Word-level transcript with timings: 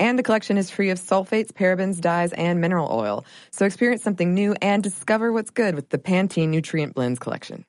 And 0.00 0.18
the 0.18 0.22
collection 0.22 0.56
is 0.56 0.70
free 0.70 0.88
of 0.88 0.98
sulfates, 0.98 1.52
parabens, 1.52 2.00
dyes, 2.00 2.32
and 2.32 2.58
mineral 2.58 2.88
oil. 2.90 3.26
So 3.50 3.66
experience 3.66 4.02
something 4.02 4.32
new 4.32 4.56
and 4.62 4.82
discover 4.82 5.30
what's 5.30 5.50
good 5.50 5.74
with 5.74 5.90
the 5.90 5.98
Pantene 5.98 6.48
Nutrient 6.48 6.94
Blends 6.94 7.18
collection. 7.18 7.66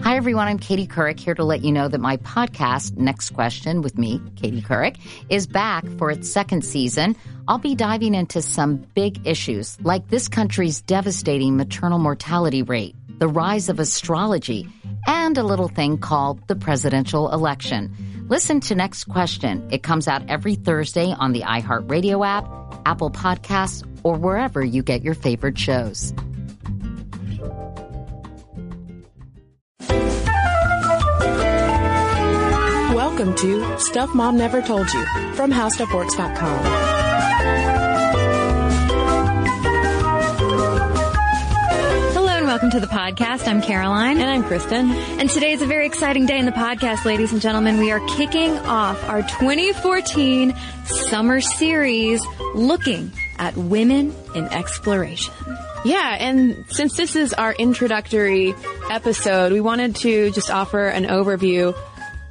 Hi, 0.00 0.16
everyone. 0.16 0.46
I'm 0.46 0.60
Katie 0.60 0.86
Couric 0.86 1.18
here 1.18 1.34
to 1.34 1.42
let 1.42 1.64
you 1.64 1.72
know 1.72 1.88
that 1.88 2.00
my 2.00 2.18
podcast, 2.18 2.96
Next 2.96 3.30
Question 3.30 3.82
with 3.82 3.98
me, 3.98 4.20
Katie 4.36 4.62
Couric, 4.62 4.98
is 5.28 5.48
back 5.48 5.84
for 5.98 6.08
its 6.12 6.30
second 6.30 6.64
season. 6.64 7.16
I'll 7.48 7.58
be 7.58 7.74
diving 7.74 8.14
into 8.14 8.40
some 8.40 8.86
big 8.94 9.26
issues 9.26 9.76
like 9.80 10.08
this 10.10 10.28
country's 10.28 10.82
devastating 10.82 11.56
maternal 11.56 11.98
mortality 11.98 12.62
rate, 12.62 12.94
the 13.18 13.26
rise 13.26 13.68
of 13.68 13.80
astrology, 13.80 14.68
and 15.08 15.36
a 15.36 15.42
little 15.42 15.68
thing 15.68 15.98
called 15.98 16.46
the 16.46 16.54
presidential 16.54 17.32
election. 17.32 17.92
Listen 18.28 18.60
to 18.60 18.74
Next 18.74 19.04
Question. 19.04 19.68
It 19.70 19.82
comes 19.82 20.08
out 20.08 20.30
every 20.30 20.54
Thursday 20.54 21.12
on 21.12 21.32
the 21.32 21.42
iHeartRadio 21.42 22.24
app, 22.24 22.48
Apple 22.86 23.10
Podcasts, 23.10 23.86
or 24.02 24.16
wherever 24.16 24.64
you 24.64 24.82
get 24.82 25.02
your 25.02 25.12
favorite 25.12 25.58
shows. 25.58 26.14
Welcome 32.94 33.34
to 33.36 33.78
Stuff 33.78 34.14
Mom 34.14 34.38
Never 34.38 34.62
Told 34.62 34.90
You 34.94 35.04
from 35.34 35.52
HowStuffWorks.com. 35.52 37.03
to 42.74 42.80
the 42.80 42.86
podcast. 42.88 43.46
I'm 43.46 43.62
Caroline. 43.62 44.18
And 44.18 44.28
I'm 44.28 44.42
Cristen. 44.42 44.90
And 44.90 45.30
today 45.30 45.52
is 45.52 45.62
a 45.62 45.66
very 45.66 45.86
exciting 45.86 46.26
day 46.26 46.40
in 46.40 46.44
the 46.44 46.50
podcast, 46.50 47.04
ladies 47.04 47.30
and 47.30 47.40
gentlemen. 47.40 47.78
We 47.78 47.92
are 47.92 48.00
kicking 48.16 48.50
off 48.58 49.00
our 49.08 49.22
2014 49.22 50.52
summer 50.84 51.40
series 51.40 52.20
looking 52.52 53.12
at 53.38 53.56
women 53.56 54.12
in 54.34 54.46
exploration. 54.46 55.32
Yeah, 55.84 56.16
and 56.18 56.64
since 56.68 56.96
this 56.96 57.14
is 57.14 57.32
our 57.32 57.52
introductory 57.52 58.56
episode, 58.90 59.52
we 59.52 59.60
wanted 59.60 59.94
to 59.96 60.32
just 60.32 60.50
offer 60.50 60.88
an 60.88 61.04
overview 61.04 61.76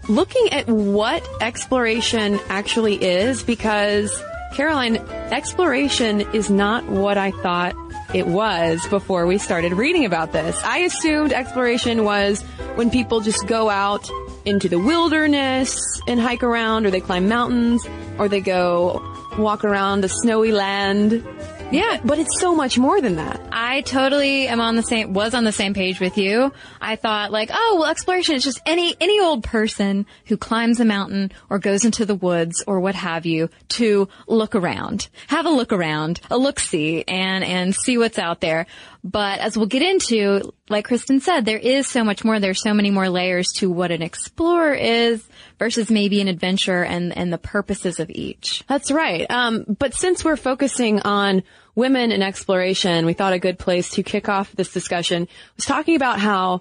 looking 0.09 0.49
at 0.52 0.67
what 0.67 1.25
exploration 1.39 2.38
actually 2.49 3.02
is 3.02 3.44
because 3.44 4.21
Caroline, 4.53 4.97
exploration 4.97 6.21
is 6.33 6.49
not 6.49 6.86
what 6.86 7.17
I 7.17 7.31
thought 7.31 7.75
it 8.14 8.28
was 8.28 8.86
before 8.89 9.25
we 9.25 9.38
started 9.38 9.73
reading 9.73 10.06
about 10.06 10.31
this. 10.31 10.61
I 10.64 10.80
assumed 10.80 11.33
exploration 11.33 12.03
was 12.03 12.42
when 12.75 12.89
people 12.89 13.22
just 13.22 13.47
go 13.47 13.70
out 13.70 14.08
into 14.45 14.70
the 14.70 14.78
wilderness 14.78 15.80
and 16.08 16.20
hike 16.20 16.44
around 16.44 16.86
or 16.86 16.92
they 16.92 17.02
climb 17.02 17.28
mountains 17.28 17.88
or 18.20 18.28
they 18.28 18.42
go 18.42 19.02
walk 19.38 19.64
around 19.64 20.05
a 20.05 20.09
snowy 20.09 20.52
land 20.52 21.25
yeah, 21.74 22.00
but 22.04 22.20
it's 22.20 22.40
so 22.40 22.56
much 22.56 22.78
more 22.78 23.02
than 23.02 23.16
that. 23.16 23.42
I 23.52 23.82
totally 23.82 24.48
am 24.48 24.62
on 24.62 24.76
the 24.76 24.84
same, 24.84 25.14
was 25.14 25.34
on 25.34 25.44
the 25.44 25.52
same 25.52 25.74
page 25.74 26.00
with 26.00 26.18
you. 26.18 26.54
I 26.80 26.96
thought 26.96 27.32
like, 27.32 27.50
oh, 27.52 27.78
well, 27.80 27.90
exploration 27.90 28.36
is 28.36 28.44
just 28.44 28.62
any, 28.66 28.96
any 29.02 29.20
old 29.20 29.44
person 29.44 30.06
who 30.26 30.38
climbs 30.38 30.80
a 30.80 30.86
mountain 30.86 31.32
or 31.50 31.58
goes 31.60 31.84
into 31.84 32.06
the 32.06 32.16
woods 32.16 32.64
or 32.68 32.80
what 32.80 32.96
have 32.96 33.26
you 33.26 33.50
to 33.70 34.08
look 34.28 34.56
around, 34.56 35.10
have 35.28 35.45
a 35.45 35.50
look 35.50 35.73
around, 35.73 36.22
a 36.30 36.38
look 36.38 36.60
see 36.60 37.04
and, 37.08 37.44
and 37.44 37.73
see 37.73 37.98
what's 37.98 38.20
out 38.20 38.39
there. 38.39 38.67
But 39.04 39.39
as 39.39 39.58
we'll 39.58 39.66
get 39.66 39.82
into, 39.82 40.54
like 40.70 40.86
Cristen 40.86 41.20
said, 41.20 41.44
there 41.44 41.58
is 41.58 41.88
so 41.88 42.04
much 42.04 42.23
more. 42.23 42.39
There's 42.39 42.62
so 42.62 42.73
many 42.73 42.89
more 42.89 43.10
layers 43.10 43.48
to 43.58 43.70
what 43.70 43.92
an 43.92 44.02
explorer 44.02 44.73
is 44.73 45.28
versus 45.64 45.90
maybe 45.90 46.20
an 46.20 46.28
adventure 46.28 46.84
and, 46.84 47.16
and 47.18 47.32
the 47.32 47.38
purposes 47.38 47.98
of 47.98 48.10
each. 48.10 48.66
That's 48.68 48.92
right. 48.92 49.26
Um, 49.32 49.64
but 49.80 49.94
since 49.94 50.26
we're 50.26 50.36
focusing 50.36 51.00
on 51.00 51.42
women 51.74 52.12
in 52.12 52.22
exploration, 52.22 53.06
we 53.06 53.14
thought 53.14 53.32
a 53.32 53.40
good 53.40 53.58
place 53.58 53.92
to 53.92 54.04
kick 54.04 54.28
off 54.28 54.52
this 54.52 54.74
discussion 54.74 55.26
was 55.56 55.64
talking 55.64 55.96
about 55.96 56.20
how 56.20 56.60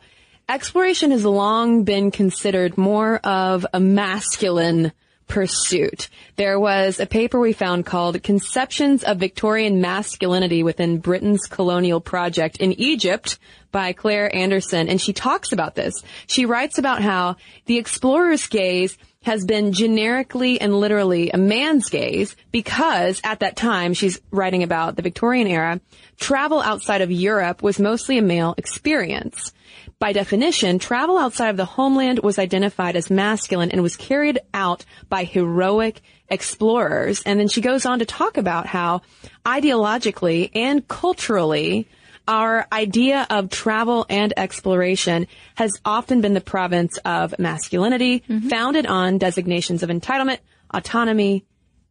exploration 0.48 1.10
has 1.10 1.24
long 1.24 1.82
been 1.82 2.12
considered 2.12 2.78
more 2.78 3.16
of 3.24 3.66
a 3.74 3.80
masculine 3.80 4.92
pursuit. 5.32 6.10
There 6.36 6.60
was 6.60 7.00
a 7.00 7.06
paper 7.06 7.40
we 7.40 7.54
found 7.54 7.86
called 7.86 8.22
Conceptions 8.22 9.02
of 9.02 9.16
Victorian 9.16 9.80
Masculinity 9.80 10.62
Within 10.62 10.98
Britain's 10.98 11.46
Colonial 11.46 12.02
Project 12.02 12.58
in 12.58 12.78
Egypt 12.78 13.38
by 13.70 13.94
Claire 13.94 14.34
Anderson, 14.36 14.90
and 14.90 15.00
she 15.00 15.14
talks 15.14 15.50
about 15.50 15.74
this. 15.74 15.94
She 16.26 16.44
writes 16.44 16.76
about 16.76 17.00
how 17.00 17.36
the 17.64 17.78
explorer's 17.78 18.46
gaze 18.46 18.98
has 19.22 19.46
been 19.46 19.72
generically 19.72 20.60
and 20.60 20.78
literally 20.78 21.30
a 21.30 21.38
man's 21.38 21.88
gaze 21.88 22.36
because 22.50 23.18
at 23.24 23.40
that 23.40 23.56
time, 23.56 23.94
she's 23.94 24.20
writing 24.30 24.62
about 24.62 24.96
the 24.96 25.02
Victorian 25.02 25.46
era, 25.46 25.80
travel 26.20 26.60
outside 26.60 27.00
of 27.00 27.10
Europe 27.10 27.62
was 27.62 27.80
mostly 27.80 28.18
a 28.18 28.22
male 28.22 28.54
experience. 28.58 29.54
By 30.02 30.12
definition, 30.12 30.80
travel 30.80 31.16
outside 31.16 31.50
of 31.50 31.56
the 31.56 31.64
homeland 31.64 32.18
was 32.24 32.36
identified 32.36 32.96
as 32.96 33.08
masculine 33.08 33.70
and 33.70 33.84
was 33.84 33.94
carried 33.94 34.40
out 34.52 34.84
by 35.08 35.22
heroic 35.22 36.00
explorers. 36.28 37.22
And 37.22 37.38
then 37.38 37.46
she 37.46 37.60
goes 37.60 37.86
on 37.86 38.00
to 38.00 38.04
talk 38.04 38.36
about 38.36 38.66
how 38.66 39.02
ideologically 39.46 40.50
and 40.56 40.88
culturally, 40.88 41.86
our 42.26 42.66
idea 42.72 43.28
of 43.30 43.50
travel 43.50 44.04
and 44.10 44.34
exploration 44.36 45.28
has 45.54 45.70
often 45.84 46.20
been 46.20 46.34
the 46.34 46.40
province 46.40 46.98
of 47.04 47.38
masculinity, 47.38 48.24
mm-hmm. 48.28 48.48
founded 48.48 48.86
on 48.86 49.18
designations 49.18 49.84
of 49.84 49.88
entitlement, 49.88 50.38
autonomy, 50.74 51.44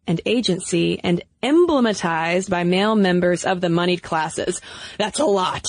and 0.05 0.19
agency, 0.25 0.99
and 1.01 1.23
emblematized 1.41 2.49
by 2.49 2.65
male 2.65 2.95
members 2.95 3.45
of 3.45 3.61
the 3.61 3.69
moneyed 3.69 4.03
classes. 4.03 4.59
That's 4.97 5.19
a 5.19 5.25
lot. 5.25 5.65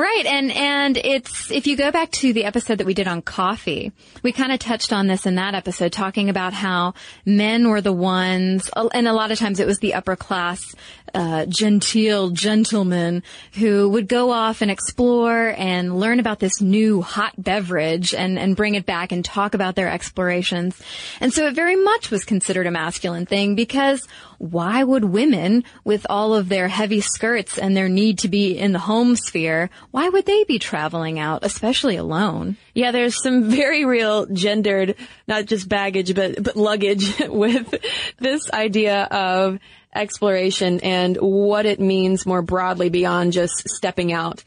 Right. 0.00 0.24
And, 0.24 0.50
and 0.52 0.96
it's, 0.96 1.50
if 1.50 1.66
you 1.66 1.76
go 1.76 1.90
back 1.92 2.10
to 2.12 2.32
the 2.32 2.46
episode 2.46 2.78
that 2.78 2.86
we 2.86 2.94
did 2.94 3.06
on 3.06 3.20
coffee, 3.20 3.92
we 4.22 4.32
kind 4.32 4.50
of 4.50 4.58
touched 4.58 4.94
on 4.94 5.08
this 5.08 5.26
in 5.26 5.34
that 5.34 5.54
episode, 5.54 5.92
talking 5.92 6.30
about 6.30 6.54
how 6.54 6.94
men 7.26 7.68
were 7.68 7.82
the 7.82 7.92
ones, 7.92 8.70
and 8.74 9.06
a 9.06 9.12
lot 9.12 9.30
of 9.30 9.38
times 9.38 9.60
it 9.60 9.66
was 9.66 9.78
the 9.80 9.92
upper 9.92 10.16
class, 10.16 10.74
uh, 11.12 11.44
genteel 11.44 12.30
gentlemen 12.30 13.22
who 13.54 13.90
would 13.90 14.08
go 14.08 14.30
off 14.30 14.62
and 14.62 14.70
explore 14.70 15.54
and 15.58 16.00
learn 16.00 16.18
about 16.18 16.38
this 16.38 16.62
new 16.62 17.02
hot 17.02 17.34
beverage 17.36 18.14
and, 18.14 18.38
and 18.38 18.56
bring 18.56 18.76
it 18.76 18.86
back 18.86 19.12
and 19.12 19.22
talk 19.22 19.52
about 19.52 19.74
their 19.74 19.90
explorations. 19.90 20.80
And 21.20 21.30
so 21.30 21.46
it 21.46 21.54
very 21.54 21.76
much 21.76 22.10
was 22.10 22.24
considered 22.24 22.66
a 22.66 22.70
masculine 22.70 23.26
thing 23.26 23.54
because 23.54 24.08
why 24.40 24.82
would 24.82 25.04
women, 25.04 25.64
with 25.84 26.06
all 26.08 26.32
of 26.32 26.48
their 26.48 26.66
heavy 26.66 27.02
skirts 27.02 27.58
and 27.58 27.76
their 27.76 27.90
need 27.90 28.20
to 28.20 28.28
be 28.28 28.56
in 28.58 28.72
the 28.72 28.78
home 28.78 29.14
sphere, 29.14 29.68
why 29.90 30.08
would 30.08 30.24
they 30.24 30.44
be 30.44 30.58
traveling 30.58 31.18
out, 31.18 31.44
especially 31.44 31.96
alone? 31.96 32.56
Yeah, 32.72 32.90
there's 32.90 33.22
some 33.22 33.50
very 33.50 33.84
real 33.84 34.24
gendered, 34.24 34.96
not 35.28 35.44
just 35.44 35.68
baggage, 35.68 36.14
but, 36.14 36.42
but 36.42 36.56
luggage 36.56 37.18
with 37.28 37.74
this 38.18 38.50
idea 38.50 39.02
of 39.02 39.58
exploration 39.94 40.80
and 40.80 41.18
what 41.18 41.66
it 41.66 41.78
means 41.78 42.24
more 42.24 42.40
broadly 42.40 42.88
beyond 42.88 43.34
just 43.34 43.68
stepping 43.68 44.10
out 44.10 44.42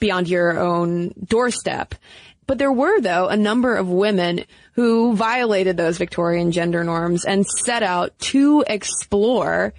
beyond 0.00 0.28
your 0.28 0.58
own 0.58 1.14
doorstep. 1.24 1.94
But 2.48 2.58
there 2.58 2.72
were, 2.72 3.00
though, 3.00 3.28
a 3.28 3.36
number 3.36 3.76
of 3.76 3.88
women 3.88 4.46
who 4.72 5.14
violated 5.14 5.76
those 5.76 5.98
Victorian 5.98 6.50
gender 6.50 6.82
norms 6.82 7.24
and 7.24 7.46
set 7.46 7.82
out 7.82 8.18
to 8.18 8.64
explore. 8.66 9.74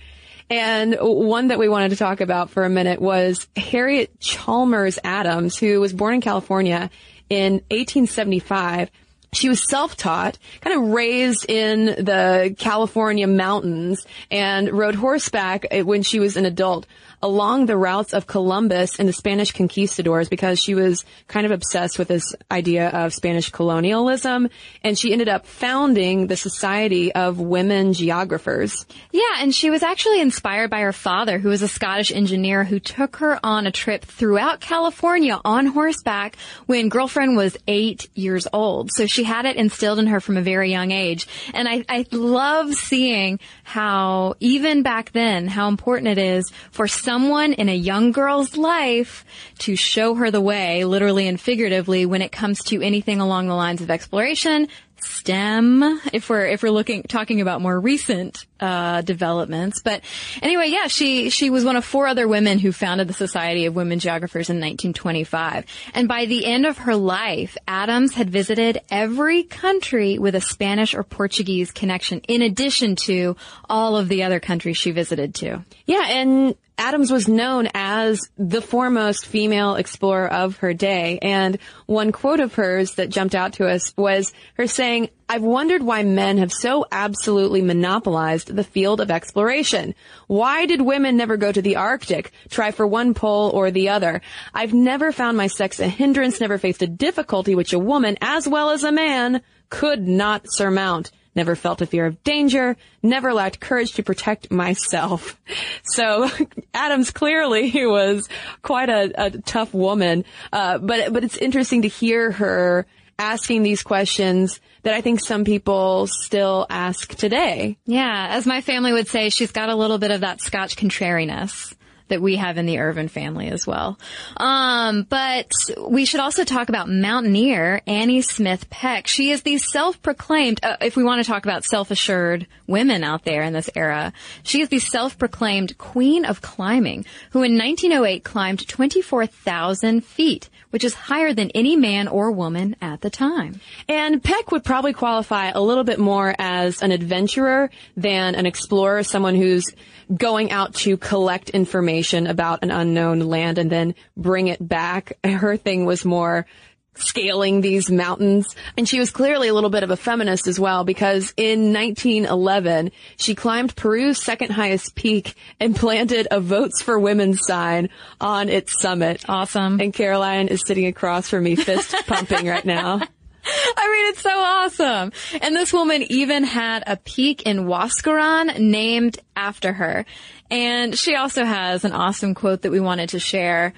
And 0.50 0.98
one 1.00 1.48
that 1.48 1.58
we 1.58 1.68
wanted 1.68 1.90
to 1.90 1.96
talk 1.96 2.22
about 2.22 2.52
for 2.52 2.64
a 2.64 2.70
minute 2.70 3.02
was 3.02 3.48
Harriet 3.56 4.20
Chalmers 4.20 5.00
Adams, 5.04 5.58
who 5.58 5.82
was 5.82 5.94
born 5.94 6.16
in 6.16 6.22
California 6.22 6.92
in 7.30 7.54
1875. 7.72 8.92
she 9.34 9.50
was 9.50 9.68
self-taught, 9.68 10.38
kind 10.62 10.76
of 10.76 10.90
raised 10.90 11.50
in 11.50 11.86
the 11.86 12.56
California 12.58 13.28
mountains 13.28 14.06
and 14.32 14.72
rode 14.72 14.96
horseback 14.96 15.66
when 15.84 16.04
she 16.04 16.20
was 16.20 16.38
an 16.38 16.46
adult 16.46 16.86
along 17.24 17.66
the 17.66 17.78
routes 17.78 18.14
of 18.14 18.28
Columbus 18.28 19.00
and 19.00 19.08
the 19.08 19.14
Spanish 19.14 19.54
conquistadors 19.54 20.28
because 20.28 20.60
she 20.60 20.76
was 20.76 21.06
kind 21.28 21.46
of 21.46 21.52
obsessed 21.52 21.98
with 21.98 22.10
this 22.10 22.36
idea 22.52 22.90
of 22.90 23.14
Spanish 23.14 23.50
colonialism. 23.50 24.50
And 24.84 25.00
she 25.00 25.14
ended 25.14 25.30
up 25.30 25.48
founding 25.48 26.28
the 26.28 26.36
Society 26.36 27.14
of 27.14 27.40
Women 27.40 27.94
Geographers. 27.94 28.86
Yeah, 29.12 29.38
and 29.40 29.56
she 29.56 29.70
was 29.70 29.84
actually 29.84 30.20
inspired 30.20 30.70
by 30.70 30.82
her 30.82 30.92
father, 30.92 31.40
who 31.40 31.50
was 31.50 31.62
a 31.62 31.68
Scottish 31.68 32.12
engineer 32.12 32.66
who 32.66 32.80
took 32.80 33.16
her 33.18 33.40
on 33.44 33.66
a 33.66 33.72
trip 33.72 34.04
throughout 34.04 34.60
California 34.60 35.40
on 35.46 35.68
horseback 35.68 36.36
when 36.66 36.90
girlfriend 36.90 37.38
was 37.38 37.58
eight 37.68 38.10
years 38.16 38.48
old. 38.52 38.92
So 38.92 39.06
she 39.06 39.24
had 39.24 39.46
it 39.46 39.56
instilled 39.56 40.00
in 40.00 40.08
her 40.08 40.20
from 40.20 40.36
a 40.36 40.42
very 40.42 40.70
young 40.70 40.92
age. 40.92 41.26
And 41.54 41.70
I, 41.70 41.86
I 41.88 42.06
love 42.12 42.74
seeing 42.74 43.40
how 43.64 44.36
even 44.42 44.84
back 44.84 45.14
then, 45.14 45.48
how 45.48 45.70
important 45.70 46.10
it 46.10 46.18
is 46.18 46.52
for 46.72 46.86
someone 47.14 47.54
in 47.54 47.70
a 47.70 47.76
young 47.76 48.12
girl's 48.12 48.58
life 48.58 49.24
to 49.60 49.76
show 49.76 50.16
her 50.16 50.32
the 50.32 50.42
way, 50.42 50.84
literally 50.84 51.28
and 51.28 51.40
figuratively, 51.40 52.08
when 52.08 52.24
it 52.24 52.32
comes 52.32 52.64
to 52.64 52.82
anything 52.82 53.22
along 53.22 53.46
the 53.46 53.54
lines 53.54 53.82
of 53.82 53.92
exploration, 53.92 54.68
STEM, 55.00 56.02
if 56.12 56.28
we're 56.28 56.48
if 56.48 56.64
we're 56.64 56.72
looking 56.72 57.04
talking 57.04 57.40
about 57.40 57.62
more 57.62 57.80
recent 57.80 58.48
uh, 58.64 59.02
developments. 59.02 59.82
But 59.82 60.02
anyway, 60.42 60.68
yeah, 60.70 60.88
she 60.88 61.30
she 61.30 61.50
was 61.50 61.66
one 61.66 61.76
of 61.76 61.84
four 61.84 62.08
other 62.08 62.30
women 62.30 62.60
who 62.60 62.72
founded 62.72 63.10
the 63.10 63.14
Society 63.14 63.66
of 63.66 63.76
Women 63.76 64.00
Geographers 64.00 64.50
in 64.50 64.56
1925. 64.56 65.66
And 65.94 66.08
by 66.08 66.26
the 66.26 66.46
end 66.46 66.66
of 66.66 66.78
her 66.80 66.96
life, 66.96 67.58
Adams 67.68 68.14
had 68.14 68.30
visited 68.30 68.80
every 68.90 69.44
country 69.44 70.18
with 70.18 70.34
a 70.34 70.42
Spanish 70.42 70.96
or 70.96 71.04
Portuguese 71.04 71.72
connection, 71.72 72.22
in 72.22 72.42
addition 72.42 72.96
to 72.96 73.36
all 73.70 73.98
of 73.98 74.08
the 74.08 74.24
other 74.24 74.40
countries 74.40 74.78
she 74.78 74.92
visited 74.92 75.36
too. 75.36 75.62
Yeah, 75.86 76.06
and 76.08 76.56
Adams 76.78 77.12
was 77.12 77.28
known 77.28 77.68
as 77.74 78.20
the 78.38 78.62
foremost 78.62 79.26
female 79.26 79.76
explorer 79.76 80.28
of 80.28 80.58
her 80.58 80.74
day. 80.74 81.20
And 81.22 81.60
one 81.86 82.12
quote 82.12 82.40
of 82.40 82.56
hers 82.56 82.96
that 82.96 83.10
jumped 83.10 83.36
out 83.36 83.54
to 83.54 83.68
us 83.68 83.94
was 83.96 84.34
her 84.56 84.68
saying, 84.68 85.10
I've 85.30 85.42
wondered 85.42 85.84
why 85.84 86.04
men 86.04 86.38
have 86.38 86.52
so 86.52 86.86
absolutely 86.92 87.62
monopolized 87.62 88.56
the 88.56 88.64
field 88.64 89.02
of 89.02 89.12
exploration. 89.12 89.96
Why 90.28 90.66
did 90.66 90.82
women 90.82 91.18
never 91.18 91.38
go 91.38 91.52
to 91.52 91.62
the 91.62 91.78
Arctic, 91.78 92.32
try 92.50 92.72
for 92.72 92.86
one 92.86 93.14
pole 93.14 93.50
or 93.50 93.72
the 93.72 93.90
other? 93.90 94.22
I've 94.54 94.74
never 94.74 95.12
found 95.12 95.38
my 95.38 95.48
sex 95.48 95.80
a 95.80 95.88
hindrance, 95.88 96.40
never 96.40 96.58
faced 96.58 96.82
a 96.82 96.88
difficulty 96.88 97.56
which 97.56 97.74
a 97.74 97.80
woman, 97.80 98.18
as 98.22 98.48
well 98.48 98.70
as 98.70 98.84
a 98.84 98.92
man, 98.92 99.42
could 99.70 100.08
not 100.08 100.46
surmount 100.48 101.12
never 101.36 101.56
felt 101.56 101.82
a 101.82 101.86
fear 101.86 102.06
of 102.06 102.24
danger, 102.24 102.76
never 103.02 103.34
lacked 103.34 103.60
courage 103.60 103.94
to 103.94 104.04
protect 104.04 104.52
myself. 104.52 105.40
So 105.86 106.30
Adams 106.74 107.12
clearly 107.12 107.72
was 107.86 108.28
quite 108.62 108.90
a, 108.90 109.12
a 109.16 109.30
tough 109.32 109.74
woman, 109.74 110.26
uh, 110.52 110.80
but 110.80 111.14
but 111.14 111.24
it's 111.24 111.38
interesting 111.38 111.84
to 111.84 111.88
hear 111.88 112.32
her 112.32 112.88
asking 113.20 113.64
these 113.64 113.84
questions 113.84 114.60
that 114.84 114.94
I 114.94 115.02
think 115.02 115.20
some 115.20 115.46
people 115.46 116.08
still 116.08 116.66
ask 116.70 117.14
today. 117.16 117.78
Yeah, 117.86 118.28
as 118.32 118.46
my 118.46 118.62
family 118.62 118.94
would 118.94 119.08
say, 119.08 119.30
she's 119.30 119.52
got 119.52 119.70
a 119.70 119.76
little 119.76 119.98
bit 119.98 120.12
of 120.12 120.22
that 120.22 120.42
Scotch 120.42 120.76
contrariness 120.78 121.74
that 122.10 122.22
we 122.22 122.36
have 122.36 122.58
in 122.58 122.66
the 122.66 122.80
Ervin 122.80 123.08
family 123.08 123.50
as 123.50 123.66
well. 123.66 123.98
Um, 124.38 125.04
but 125.10 125.50
we 125.80 126.06
should 126.06 126.20
also 126.20 126.44
talk 126.44 126.70
about 126.70 126.90
mountaineer 126.90 127.82
Annie 127.88 128.22
Smith 128.22 128.70
Peck. 128.70 129.08
She 129.08 129.32
is 129.32 129.42
the 129.42 129.58
self-proclaimed, 129.58 130.60
uh, 130.64 130.78
if 130.82 130.96
we 130.96 131.04
want 131.04 131.24
to 131.24 131.30
talk 131.30 131.46
about 131.46 131.64
self-assured 131.64 132.46
women 132.68 133.04
out 133.04 133.24
there 133.24 133.42
in 133.42 133.54
this 133.54 133.70
era, 133.76 134.14
she 134.44 134.62
is 134.62 134.70
the 134.70 134.80
self-proclaimed 134.80 135.78
queen 135.78 136.26
of 136.26 136.42
climbing, 136.42 137.06
who 137.32 137.42
in 137.42 137.58
1908 137.58 138.24
climbed 138.24 138.68
24,000 138.68 140.04
feet 140.04 140.50
which 140.74 140.84
is 140.84 140.96
higher 140.96 141.36
than 141.36 141.52
any 141.52 141.76
man 141.76 142.08
or 142.08 142.32
woman 142.32 142.76
at 142.82 143.02
the 143.02 143.10
time. 143.12 143.62
And 143.88 144.24
Peck 144.24 144.52
would 144.52 144.64
probably 144.64 144.92
qualify 144.92 145.50
a 145.50 145.62
little 145.62 145.84
bit 145.84 146.00
more 146.00 146.34
as 146.40 146.82
an 146.82 146.92
adventurer 146.92 147.70
than 147.96 148.34
an 148.34 148.48
explorer, 148.48 149.04
someone 149.04 149.36
who's 149.36 149.72
going 150.12 150.50
out 150.50 150.74
to 150.74 150.98
collect 150.98 151.52
information 151.52 152.26
about 152.26 152.64
an 152.64 152.72
unknown 152.72 153.20
land 153.20 153.60
and 153.60 153.70
then 153.70 153.94
bring 154.18 154.48
it 154.48 154.68
back. 154.68 155.16
Her 155.24 155.58
thing 155.58 155.86
was 155.86 156.04
more 156.04 156.48
scaling 156.96 157.62
these 157.62 157.90
mountains. 157.90 158.56
And 158.78 158.88
she 158.88 159.00
was 159.00 159.12
clearly 159.12 159.48
a 159.48 159.54
little 159.54 159.70
bit 159.70 159.84
of 159.84 159.92
a 159.92 159.98
feminist 159.98 160.48
as 160.48 160.60
well 160.60 160.84
because 160.84 161.34
in 161.38 161.74
1911, 161.74 162.92
she 163.18 163.36
climbed 163.36 163.76
Peru's 163.76 164.22
second 164.22 164.52
highest 164.52 164.96
peak 164.96 165.36
and 165.60 165.76
planted 165.84 166.28
a 166.32 166.40
votes 166.40 166.82
for 166.82 167.00
women 167.00 167.36
sign 167.36 167.90
on 168.22 168.50
its 168.50 168.80
summit. 168.80 169.24
Awesome. 169.28 169.80
And 169.80 169.94
Caroline 169.94 170.48
is 170.48 170.64
sitting 170.66 170.86
across 170.86 171.30
from 171.30 171.44
me 171.44 171.56
fist 171.56 171.96
pumping 172.08 172.48
right 172.48 172.66
now. 172.66 173.02
I 173.46 173.92
mean, 173.92 174.10
it's 174.10 174.22
so 174.22 174.40
awesome. 174.40 175.12
And 175.42 175.56
this 175.56 175.74
woman 175.74 176.04
even 176.04 176.44
had 176.44 176.84
a 176.88 176.96
peak 176.96 177.42
in 177.44 177.66
Huascaran 177.66 178.58
named 178.60 179.20
after 179.36 179.74
her. 179.74 180.06
And 180.50 180.98
she 180.98 181.16
also 181.16 181.44
has 181.44 181.84
an 181.84 181.92
awesome 181.92 182.36
quote 182.36 182.62
that 182.62 182.72
we 182.72 182.80
wanted 182.80 183.10
to 183.10 183.20
share 183.20 183.74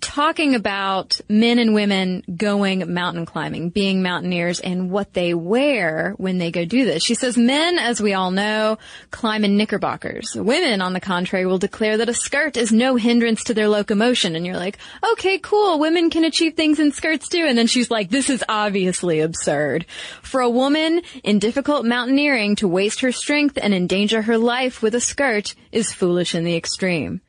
talking 0.00 0.54
about 0.54 1.20
men 1.28 1.58
and 1.58 1.74
women 1.74 2.22
going 2.36 2.92
mountain 2.92 3.26
climbing, 3.26 3.70
being 3.70 4.02
mountaineers 4.02 4.60
and 4.60 4.90
what 4.90 5.12
they 5.12 5.34
wear 5.34 6.14
when 6.16 6.38
they 6.38 6.50
go 6.50 6.64
do 6.64 6.84
this. 6.84 7.02
She 7.02 7.14
says 7.14 7.36
men, 7.36 7.78
as 7.78 8.00
we 8.00 8.14
all 8.14 8.30
know, 8.30 8.78
climb 9.10 9.44
in 9.44 9.56
knickerbockers. 9.56 10.34
Women, 10.34 10.80
on 10.80 10.92
the 10.92 11.00
contrary, 11.00 11.46
will 11.46 11.58
declare 11.58 11.98
that 11.98 12.08
a 12.08 12.14
skirt 12.14 12.56
is 12.56 12.72
no 12.72 12.96
hindrance 12.96 13.44
to 13.44 13.54
their 13.54 13.68
locomotion. 13.68 14.36
And 14.36 14.46
you're 14.46 14.56
like, 14.56 14.78
okay, 15.12 15.38
cool. 15.38 15.78
Women 15.78 16.10
can 16.10 16.24
achieve 16.24 16.54
things 16.54 16.78
in 16.78 16.92
skirts 16.92 17.28
too. 17.28 17.44
And 17.46 17.56
then 17.56 17.66
she's 17.66 17.90
like, 17.90 18.10
this 18.10 18.30
is 18.30 18.44
obviously 18.48 19.20
absurd. 19.20 19.86
For 20.22 20.40
a 20.40 20.50
woman 20.50 21.02
in 21.22 21.38
difficult 21.38 21.84
mountaineering 21.84 22.56
to 22.56 22.68
waste 22.68 23.00
her 23.00 23.12
strength 23.12 23.58
and 23.60 23.74
endanger 23.74 24.22
her 24.22 24.38
life 24.38 24.82
with 24.82 24.94
a 24.94 25.00
skirt 25.00 25.54
is 25.72 25.92
foolish 25.92 26.34
in 26.34 26.44
the 26.44 26.56
extreme. 26.56 27.20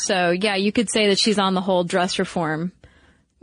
So 0.00 0.30
yeah, 0.30 0.56
you 0.56 0.72
could 0.72 0.90
say 0.90 1.08
that 1.08 1.18
she's 1.18 1.38
on 1.38 1.54
the 1.54 1.60
whole 1.60 1.84
dress 1.84 2.18
reform 2.18 2.72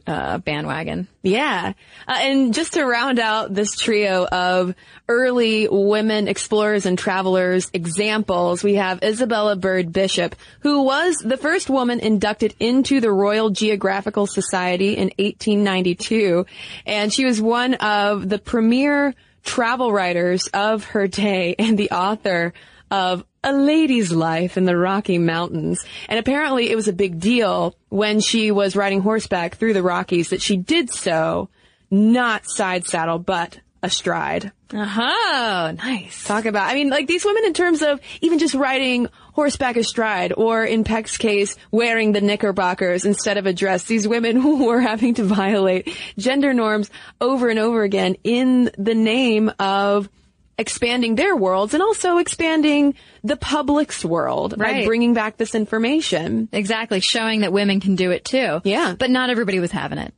uh, 0.07 0.37
bandwagon. 0.37 1.07
Yeah. 1.21 1.73
Uh, 2.07 2.17
and 2.21 2.53
just 2.53 2.73
to 2.73 2.85
round 2.85 3.19
out 3.19 3.53
this 3.53 3.75
trio 3.75 4.25
of 4.25 4.73
early 5.09 5.67
women 5.69 6.27
explorers 6.27 6.85
and 6.85 6.97
travelers 6.97 7.69
examples, 7.73 8.63
we 8.63 8.75
have 8.75 9.03
Isabella 9.03 9.57
Bird 9.57 9.91
Bishop, 9.91 10.35
who 10.61 10.83
was 10.83 11.17
the 11.17 11.37
first 11.37 11.69
woman 11.69 11.99
inducted 11.99 12.55
into 12.59 13.01
the 13.01 13.11
Royal 13.11 13.49
Geographical 13.49 14.27
Society 14.27 14.93
in 14.95 15.11
1892. 15.17 16.45
And 16.85 17.13
she 17.13 17.25
was 17.25 17.41
one 17.41 17.73
of 17.75 18.29
the 18.29 18.39
premier 18.39 19.13
travel 19.43 19.91
writers 19.91 20.47
of 20.47 20.85
her 20.85 21.07
day 21.07 21.55
and 21.59 21.77
the 21.77 21.91
author 21.91 22.53
of 22.89 23.25
a 23.47 23.53
lady's 23.53 24.11
life 24.11 24.57
in 24.57 24.65
the 24.65 24.75
Rocky 24.75 25.17
Mountains. 25.17 25.85
And 26.09 26.19
apparently 26.19 26.69
it 26.69 26.75
was 26.75 26.89
a 26.89 26.93
big 26.93 27.19
deal 27.19 27.75
when 27.89 28.19
she 28.19 28.51
was 28.51 28.75
riding 28.75 28.99
horseback 28.99 29.55
through 29.55 29.73
the 29.73 29.83
Rockies 29.83 30.29
that 30.29 30.41
she 30.41 30.57
did 30.57 30.89
so 30.91 31.49
not 31.89 32.45
side 32.45 32.85
saddle, 32.85 33.19
but 33.19 33.59
astride. 33.81 34.51
Uh-huh. 34.73 35.71
Nice. 35.71 36.25
Talk 36.25 36.45
about, 36.45 36.69
I 36.69 36.73
mean, 36.73 36.89
like 36.89 37.07
these 37.07 37.23
women 37.23 37.45
in 37.45 37.53
terms 37.53 37.81
of 37.81 38.01
even 38.19 38.37
just 38.37 38.53
riding 38.53 39.07
horseback 39.31 39.77
astride 39.77 40.33
or 40.35 40.65
in 40.65 40.83
Peck's 40.83 41.17
case, 41.17 41.55
wearing 41.71 42.11
the 42.11 42.19
knickerbockers 42.19 43.05
instead 43.05 43.37
of 43.37 43.45
a 43.45 43.53
dress. 43.53 43.83
These 43.85 44.07
women 44.07 44.35
who 44.35 44.65
were 44.67 44.81
having 44.81 45.13
to 45.15 45.23
violate 45.23 45.95
gender 46.17 46.53
norms 46.53 46.89
over 47.21 47.47
and 47.47 47.59
over 47.59 47.83
again 47.83 48.17
in 48.25 48.71
the 48.77 48.95
name 48.95 49.51
of 49.57 50.09
expanding 50.57 51.15
their 51.15 51.35
worlds 51.35 51.73
and 51.73 51.83
also 51.83 52.17
expanding 52.17 52.95
the 53.23 53.37
public's 53.37 54.03
world 54.03 54.55
right. 54.57 54.81
by 54.81 54.85
bringing 54.85 55.13
back 55.13 55.37
this 55.37 55.53
information. 55.55 56.49
Exactly, 56.51 56.99
showing 56.99 57.41
that 57.41 57.53
women 57.53 57.79
can 57.79 57.95
do 57.95 58.11
it 58.11 58.25
too. 58.25 58.61
Yeah. 58.63 58.95
But 58.97 59.09
not 59.09 59.29
everybody 59.29 59.59
was 59.59 59.71
having 59.71 59.99
it. 59.99 60.13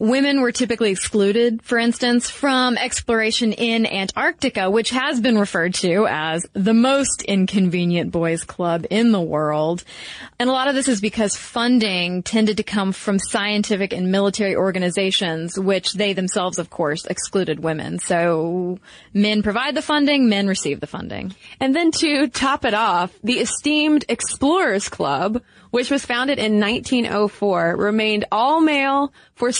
Women 0.00 0.40
were 0.40 0.50
typically 0.50 0.90
excluded, 0.90 1.62
for 1.62 1.78
instance, 1.78 2.28
from 2.28 2.76
exploration 2.76 3.52
in 3.52 3.86
Antarctica, 3.86 4.68
which 4.68 4.90
has 4.90 5.20
been 5.20 5.38
referred 5.38 5.74
to 5.74 6.06
as 6.08 6.44
the 6.52 6.74
most 6.74 7.22
inconvenient 7.22 8.10
boys 8.10 8.42
club 8.42 8.86
in 8.90 9.12
the 9.12 9.20
world. 9.20 9.84
And 10.40 10.50
a 10.50 10.52
lot 10.52 10.66
of 10.66 10.74
this 10.74 10.88
is 10.88 11.00
because 11.00 11.36
funding 11.36 12.24
tended 12.24 12.56
to 12.56 12.64
come 12.64 12.90
from 12.90 13.20
scientific 13.20 13.92
and 13.92 14.10
military 14.10 14.56
organizations, 14.56 15.56
which 15.58 15.92
they 15.92 16.12
themselves, 16.12 16.58
of 16.58 16.70
course, 16.70 17.04
excluded 17.06 17.60
women. 17.60 18.00
So 18.00 18.80
men 19.12 19.44
provide 19.44 19.76
the 19.76 19.82
funding, 19.82 20.28
men 20.28 20.48
receive 20.48 20.80
the 20.80 20.88
funding. 20.88 21.36
And 21.60 21.74
then 21.74 21.92
to 21.92 22.26
top 22.26 22.64
it 22.64 22.74
off, 22.74 23.16
the 23.22 23.38
esteemed 23.38 24.06
Explorers 24.08 24.88
Club 24.88 25.40
which 25.74 25.90
was 25.90 26.06
founded 26.06 26.38
in 26.38 26.60
1904, 26.60 27.74
remained 27.76 28.24
all 28.30 28.60
male 28.60 29.12
for 29.34 29.50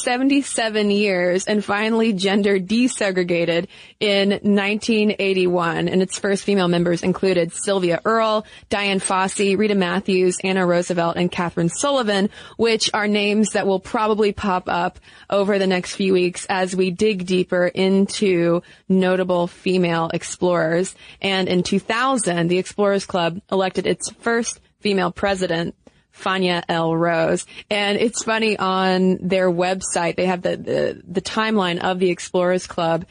77 0.43 0.91
years 0.91 1.45
and 1.47 1.65
finally 1.65 2.13
gender 2.13 2.59
desegregated 2.59 3.69
in 4.01 4.31
1981. 4.31 5.89
And 5.89 6.03
its 6.03 6.19
first 6.19 6.45
female 6.45 6.69
members 6.69 7.03
included 7.03 7.53
Sylvia 7.53 8.01
Earle, 8.05 8.47
Dian 8.69 8.99
Fossey, 8.99 9.57
Rita 9.57 9.75
Matthews, 9.75 10.39
Anna 10.43 10.67
Roosevelt, 10.67 11.17
and 11.17 11.31
Kathryn 11.31 11.71
Sullivan, 11.71 12.31
which 12.57 12.91
are 12.93 13.07
names 13.07 13.51
that 13.51 13.67
will 13.67 13.81
probably 13.81 14.33
pop 14.33 14.69
up 14.69 14.99
over 15.31 15.59
the 15.59 15.67
next 15.67 15.95
few 15.95 16.13
weeks 16.13 16.47
as 16.49 16.75
we 16.75 16.91
dig 16.91 17.27
deeper 17.27 17.67
into 17.67 18.63
notable 18.89 19.47
female 19.47 20.11
explorers. 20.13 20.95
And 21.21 21.49
in 21.49 21.63
2000, 21.63 22.49
the 22.49 22.59
Explorers 22.59 23.07
Club 23.07 23.41
elected 23.51 23.87
its 23.87 24.11
first 24.11 24.61
female 24.81 25.13
president, 25.13 25.75
Faanya 26.17 26.63
L. 26.69 26.97
Rose. 26.97 27.45
And 27.71 27.99
it's 27.99 28.23
funny 28.23 28.57
on 28.59 29.19
their 29.21 29.51
website, 29.51 30.17
they 30.17 30.27
have 30.27 30.43
the, 30.43 30.57
the, 30.57 31.03
the 31.07 31.21
timeline 31.21 31.79
of 31.81 31.99
the 31.99 32.11
Explorers 32.11 32.67
Club. 32.67 33.05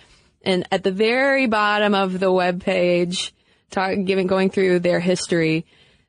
And 0.43 0.67
at 0.71 0.83
the 0.83 0.91
very 0.91 1.47
bottom 1.47 1.93
of 1.95 2.19
the 2.19 2.31
web 2.31 2.61
page, 2.63 3.33
talk, 3.71 3.95
giving, 4.05 4.27
going 4.27 4.49
through 4.49 4.79
their 4.79 4.99
history, 4.99 5.65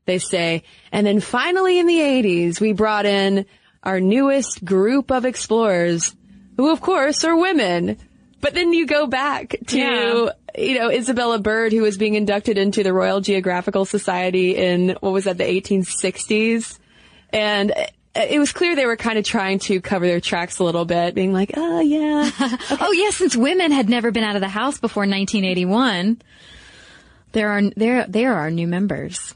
they 0.06 0.18
say, 0.18 0.64
and 0.92 1.06
then 1.06 1.20
finally 1.20 1.78
in 1.78 1.86
the 1.86 1.98
80s, 1.98 2.60
we 2.60 2.72
brought 2.72 3.06
in 3.06 3.46
our 3.82 4.00
newest 4.00 4.64
group 4.64 5.10
of 5.10 5.24
explorers, 5.24 6.14
who 6.56 6.70
of 6.70 6.80
course 6.80 7.24
are 7.24 7.36
women. 7.36 7.96
But 8.40 8.54
then 8.54 8.72
you 8.72 8.86
go 8.86 9.06
back 9.06 9.56
to, 9.68 9.78
Yeah. 9.78 10.28
you 10.58 10.78
know, 10.78 10.90
Isabella 10.90 11.38
Bird, 11.38 11.72
who 11.72 11.80
was 11.82 11.96
being 11.96 12.14
inducted 12.14 12.58
into 12.58 12.82
the 12.82 12.92
Royal 12.92 13.20
Geographical 13.20 13.84
Society 13.86 14.56
in, 14.56 14.96
what 15.00 15.12
was 15.12 15.24
that, 15.24 15.38
the 15.38 15.44
1860s? 15.44 16.78
And 17.34 17.72
it 18.14 18.38
was 18.38 18.52
clear 18.52 18.76
they 18.76 18.86
were 18.86 18.96
kind 18.96 19.18
of 19.18 19.24
trying 19.24 19.58
to 19.60 19.80
cover 19.80 20.06
their 20.06 20.20
tracks 20.20 20.60
a 20.60 20.64
little 20.64 20.84
bit, 20.84 21.14
being 21.16 21.32
like, 21.32 21.50
oh 21.56 21.80
yeah. 21.80 22.30
Oh 22.80 22.92
yeah, 22.92 23.10
since 23.10 23.36
women 23.36 23.72
had 23.72 23.88
never 23.88 24.12
been 24.12 24.22
out 24.22 24.36
of 24.36 24.40
the 24.40 24.48
house 24.48 24.78
before 24.78 25.02
1981, 25.02 26.22
there 27.32 27.50
are 27.50 27.62
there 27.76 28.06
there 28.06 28.34
are 28.34 28.50
new 28.50 28.68
members. 28.68 29.34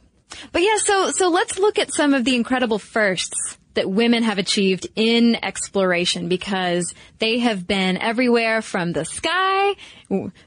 But 0.53 0.63
yeah, 0.63 0.77
so 0.77 1.11
so 1.11 1.29
let's 1.29 1.59
look 1.59 1.79
at 1.79 1.93
some 1.93 2.15
of 2.15 2.25
the 2.25 2.37
incredible 2.37 2.79
firsts 2.79 3.58
that 3.79 3.89
women 3.89 4.25
have 4.25 4.39
achieved 4.39 4.89
in 4.97 5.37
exploration 5.41 6.29
because 6.29 6.93
they 7.21 7.39
have 7.39 7.65
been 7.65 7.97
everywhere 7.97 8.61
from 8.61 8.91
the 8.91 9.05
sky, 9.05 9.77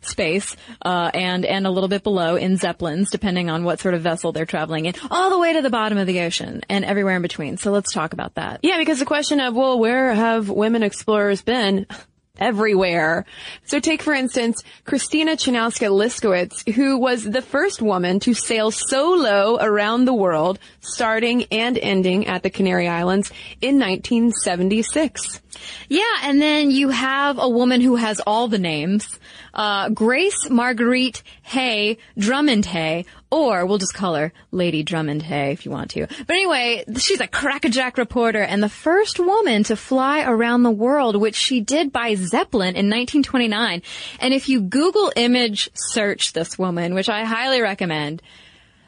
space, 0.01 0.57
uh, 0.81 1.11
and 1.13 1.45
and 1.45 1.65
a 1.65 1.71
little 1.71 1.87
bit 1.87 2.03
below 2.03 2.35
in 2.35 2.57
zeppelins, 2.57 3.09
depending 3.09 3.49
on 3.49 3.63
what 3.63 3.79
sort 3.79 3.93
of 3.93 4.01
vessel 4.01 4.33
they're 4.33 4.45
traveling 4.45 4.85
in, 4.85 4.95
all 5.09 5.29
the 5.29 5.39
way 5.39 5.53
to 5.53 5.61
the 5.61 5.69
bottom 5.69 5.97
of 5.97 6.07
the 6.07 6.19
ocean 6.19 6.59
and 6.67 6.83
everywhere 6.83 7.15
in 7.15 7.21
between. 7.21 7.55
So 7.55 7.71
let's 7.71 7.93
talk 7.93 8.11
about 8.11 8.35
that. 8.35 8.59
Yeah, 8.63 8.77
because 8.77 8.99
the 8.99 9.05
question 9.05 9.39
of, 9.39 9.55
well, 9.55 9.79
where 9.79 10.13
have 10.13 10.49
women 10.49 10.83
explorers 10.83 11.41
been? 11.41 11.87
Everywhere. 12.41 13.25
So 13.65 13.79
take, 13.79 14.01
for 14.01 14.13
instance, 14.13 14.63
Christina 14.83 15.33
Chojnowska 15.33 15.89
Liskiewicz, 15.89 16.73
who 16.73 16.97
was 16.97 17.23
the 17.23 17.43
first 17.43 17.81
woman 17.81 18.19
to 18.21 18.33
sail 18.33 18.71
solo 18.71 19.59
around 19.61 20.05
the 20.05 20.13
world, 20.13 20.57
starting 20.79 21.45
and 21.51 21.77
ending 21.77 22.25
at 22.25 22.41
the 22.41 22.49
Canary 22.49 22.87
Islands 22.87 23.31
in 23.61 23.79
1976. 23.79 25.39
Yeah, 25.89 26.03
and 26.23 26.41
then 26.41 26.71
you 26.71 26.89
have 26.89 27.37
a 27.37 27.49
woman 27.49 27.81
who 27.81 27.95
has 27.95 28.21
all 28.25 28.47
the 28.47 28.59
names. 28.59 29.19
Uh, 29.53 29.89
Grace 29.89 30.49
Marguerite 30.49 31.23
Hay 31.43 31.97
Drummond 32.17 32.65
Hay, 32.67 33.05
or 33.29 33.65
we'll 33.65 33.77
just 33.77 33.93
call 33.93 34.15
her 34.15 34.31
Lady 34.51 34.83
Drummond 34.83 35.23
Hay 35.23 35.51
if 35.51 35.65
you 35.65 35.71
want 35.71 35.91
to. 35.91 36.07
But 36.07 36.29
anyway, 36.29 36.85
she's 36.97 37.19
a 37.19 37.27
crackerjack 37.27 37.97
reporter 37.97 38.41
and 38.41 38.63
the 38.63 38.69
first 38.69 39.19
woman 39.19 39.63
to 39.65 39.75
fly 39.75 40.23
around 40.23 40.63
the 40.63 40.71
world, 40.71 41.15
which 41.15 41.35
she 41.35 41.59
did 41.59 41.91
by 41.91 42.15
Zeppelin 42.15 42.75
in 42.75 42.89
1929. 42.89 43.81
And 44.19 44.33
if 44.33 44.47
you 44.47 44.61
Google 44.61 45.11
image 45.15 45.69
search 45.73 46.33
this 46.33 46.57
woman, 46.57 46.93
which 46.93 47.09
I 47.09 47.25
highly 47.25 47.61
recommend, 47.61 48.21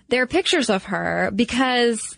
there 0.10 0.22
are 0.22 0.28
pictures 0.28 0.70
of 0.70 0.86
her 0.86 1.32
because 1.36 2.18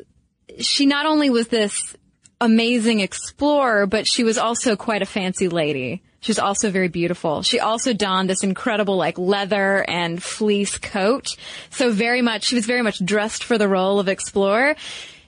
she 0.60 0.86
not 0.86 1.06
only 1.06 1.30
was 1.30 1.48
this 1.48 1.96
amazing 2.42 3.00
explorer, 3.00 3.86
but 3.88 4.08
she 4.08 4.24
was 4.24 4.38
also 4.38 4.76
quite 4.76 5.02
a 5.02 5.06
fancy 5.06 5.48
lady. 5.48 6.02
She 6.20 6.32
was 6.32 6.40
also 6.40 6.72
very 6.72 6.88
beautiful. 6.88 7.44
She 7.44 7.60
also 7.60 7.94
donned 7.94 8.30
this 8.30 8.44
incredible 8.44 8.98
like 8.98 9.20
leather 9.20 9.88
and 9.88 10.22
fleece 10.22 10.78
coat. 10.78 11.28
So 11.70 11.92
very 11.92 12.24
much, 12.24 12.46
she 12.46 12.56
was 12.56 12.66
very 12.66 12.82
much 12.82 13.04
dressed 13.04 13.44
for 13.44 13.58
the 13.58 13.68
role 13.68 14.00
of 14.00 14.08
explorer. 14.08 14.76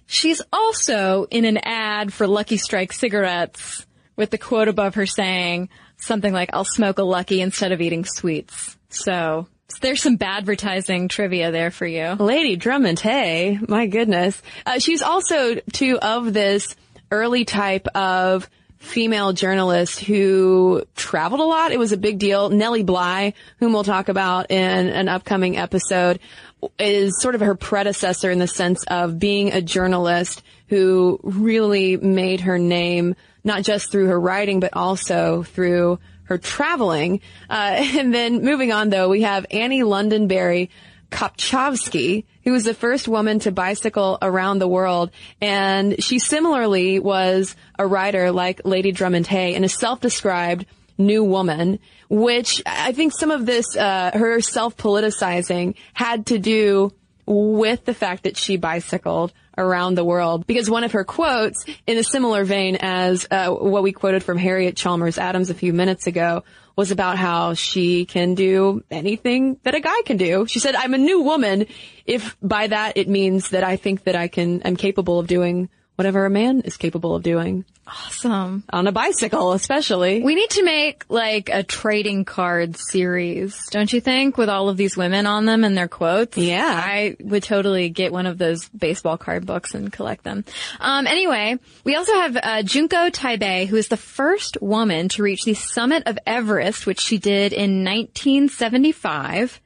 She's 0.08 0.42
also 0.52 1.28
in 1.30 1.46
an 1.46 1.58
ad 1.58 2.14
for 2.14 2.26
Lucky 2.26 2.58
Strike 2.58 2.94
cigarettes 2.94 3.86
with 4.16 4.32
the 4.32 4.38
quote 4.38 4.70
above 4.70 4.96
her 4.96 5.06
saying 5.06 5.70
something 5.98 6.34
like, 6.34 6.50
I'll 6.54 6.66
smoke 6.66 6.98
a 6.98 7.04
Lucky 7.04 7.42
instead 7.42 7.72
of 7.72 7.82
eating 7.82 8.04
sweets. 8.04 8.76
So 8.90 9.48
there's 9.82 10.02
some 10.02 10.18
advertising 10.20 11.10
trivia 11.10 11.52
there 11.52 11.72
for 11.72 11.86
you. 11.86 12.14
Lady 12.14 12.56
Drummond 12.56 13.00
Hay, 13.02 13.60
my 13.68 13.86
goodness. 13.86 14.42
Uh, 14.66 14.80
she's 14.80 15.02
also 15.02 15.56
too 15.74 16.00
of 16.00 16.34
this 16.34 16.76
early 17.12 17.46
type 17.46 17.88
of 17.96 18.50
female 18.78 19.34
journalist 19.34 20.00
who 20.00 20.84
traveled 20.96 21.42
a 21.42 21.44
lot. 21.44 21.72
It 21.72 21.80
was 21.80 21.92
a 21.92 21.98
big 21.98 22.20
deal. 22.20 22.50
Nellie 22.50 22.84
Bly, 22.84 23.34
whom 23.60 23.74
we'll 23.74 23.84
talk 23.84 24.08
about 24.08 24.52
in 24.52 24.88
an 24.88 25.10
upcoming 25.10 25.58
episode, 25.58 26.20
is 26.80 27.20
sort 27.22 27.36
of 27.36 27.42
her 27.42 27.56
predecessor 27.56 28.32
in 28.32 28.40
the 28.40 28.48
sense 28.48 28.84
of 28.88 29.20
being 29.20 29.52
a 29.52 29.62
journalist 29.62 30.44
who 30.68 31.20
really 31.24 31.98
made 31.98 32.42
her 32.42 32.58
name 32.60 33.16
not 33.44 33.64
just 33.64 33.92
through 33.92 34.08
her 34.08 34.20
writing, 34.20 34.60
but 34.60 34.72
also 34.74 35.44
through 35.44 36.00
her 36.24 36.38
traveling. 36.38 37.22
Uh, 37.50 37.76
and 37.98 38.14
then 38.14 38.44
moving 38.44 38.72
on 38.72 38.90
though, 38.90 39.10
we 39.10 39.22
have 39.22 39.46
Annie 39.50 39.84
Londonderry 39.84 40.70
Kopchovsky, 41.12 42.26
who 42.44 42.52
was 42.52 42.64
the 42.64 42.74
first 42.74 43.08
woman 43.08 43.40
to 43.40 43.52
bicycle 43.52 44.18
around 44.22 44.60
the 44.60 44.68
world. 44.68 45.12
And 45.42 46.04
she 46.04 46.20
similarly 46.20 47.00
was 47.00 47.56
a 47.78 47.88
writer 47.88 48.32
like 48.32 48.62
Lady 48.66 48.92
Drummond 48.92 49.28
Hay 49.28 49.56
and 49.56 49.66
a 49.66 49.70
self-described 49.70 50.66
new 50.98 51.24
woman, 51.24 51.80
which 52.10 52.62
I 52.66 52.92
think 52.92 53.14
some 53.14 53.32
of 53.32 53.46
this, 53.46 53.76
uh, 53.76 54.12
her 54.14 54.42
self-politicizing 54.42 55.76
had 55.94 56.26
to 56.28 56.40
do 56.40 56.94
with 57.26 57.86
the 57.86 57.94
fact 57.94 58.24
that 58.24 58.38
she 58.38 58.58
bicycled 58.58 59.34
around 59.58 59.96
the 59.96 60.06
world. 60.06 60.46
Because 60.48 60.70
one 60.70 60.84
of 60.84 60.92
her 60.92 61.04
quotes, 61.04 61.66
in 61.86 61.98
a 61.98 62.04
similar 62.04 62.44
vein 62.44 62.78
as 62.80 63.28
uh, 63.30 63.50
what 63.50 63.84
we 63.84 63.92
quoted 63.92 64.24
from 64.24 64.38
Harriet 64.38 64.76
Chalmers 64.76 65.18
Adams 65.18 65.50
a 65.50 65.54
few 65.54 65.74
minutes 65.74 66.08
ago, 66.08 66.44
was 66.76 66.92
about 66.92 67.18
how 67.18 67.56
she 67.56 68.06
can 68.06 68.36
do 68.36 68.84
anything 68.92 69.58
that 69.64 69.74
a 69.74 69.80
guy 69.80 70.02
can 70.06 70.18
do. 70.18 70.46
She 70.46 70.60
said, 70.60 70.76
I'm 70.76 70.94
a 70.94 71.00
new 71.00 71.22
woman 71.22 71.66
if 72.06 72.38
by 72.42 72.68
that 72.68 72.98
it 72.98 73.10
means 73.10 73.50
that 73.50 73.64
I 73.64 73.78
think 73.78 74.04
that 74.04 74.16
I 74.16 74.28
can, 74.28 74.62
I'm 74.64 74.76
capable 74.76 75.20
of 75.20 75.28
doing 75.28 75.70
whatever 75.98 76.26
a 76.26 76.30
man 76.30 76.62
is 76.62 76.78
capable 76.78 77.16
of 77.16 77.24
doing. 77.24 77.66
Awesome. 77.88 78.64
On 78.70 78.86
a 78.86 78.92
bicycle, 78.92 79.54
especially. 79.54 80.22
We 80.22 80.36
need 80.36 80.52
to 80.52 80.64
make 80.64 81.06
like 81.10 81.50
a 81.50 81.64
trading 81.64 82.24
card 82.24 82.78
series, 82.78 83.66
don't 83.72 83.92
you 83.92 84.00
think, 84.00 84.38
with 84.38 84.48
all 84.48 84.70
of 84.70 84.78
these 84.78 84.96
women 84.96 85.26
on 85.26 85.46
them 85.46 85.64
and 85.64 85.76
their 85.76 85.88
quotes? 85.88 86.38
Yeah. 86.38 86.70
I 86.70 87.16
would 87.20 87.44
totally 87.44 87.90
get 87.90 88.12
one 88.12 88.28
of 88.28 88.38
those 88.38 88.70
baseball 88.70 89.18
card 89.18 89.48
books 89.48 89.74
and 89.74 89.92
collect 89.92 90.24
them. 90.24 90.46
Um, 90.80 91.08
anyway, 91.08 91.58
we 91.84 91.96
also 91.96 92.14
have 92.14 92.38
uh, 92.38 92.62
Junko 92.62 93.10
Tabei, 93.10 93.66
who 93.66 93.78
is 93.78 93.88
the 93.88 93.98
first 93.98 94.62
woman 94.62 95.10
to 95.10 95.24
reach 95.24 95.46
the 95.46 95.56
summit 95.56 96.04
of 96.06 96.20
Everest, 96.28 96.86
which 96.86 97.00
she 97.00 97.18
did 97.18 97.54
in 97.54 97.84
1975. 97.84 99.62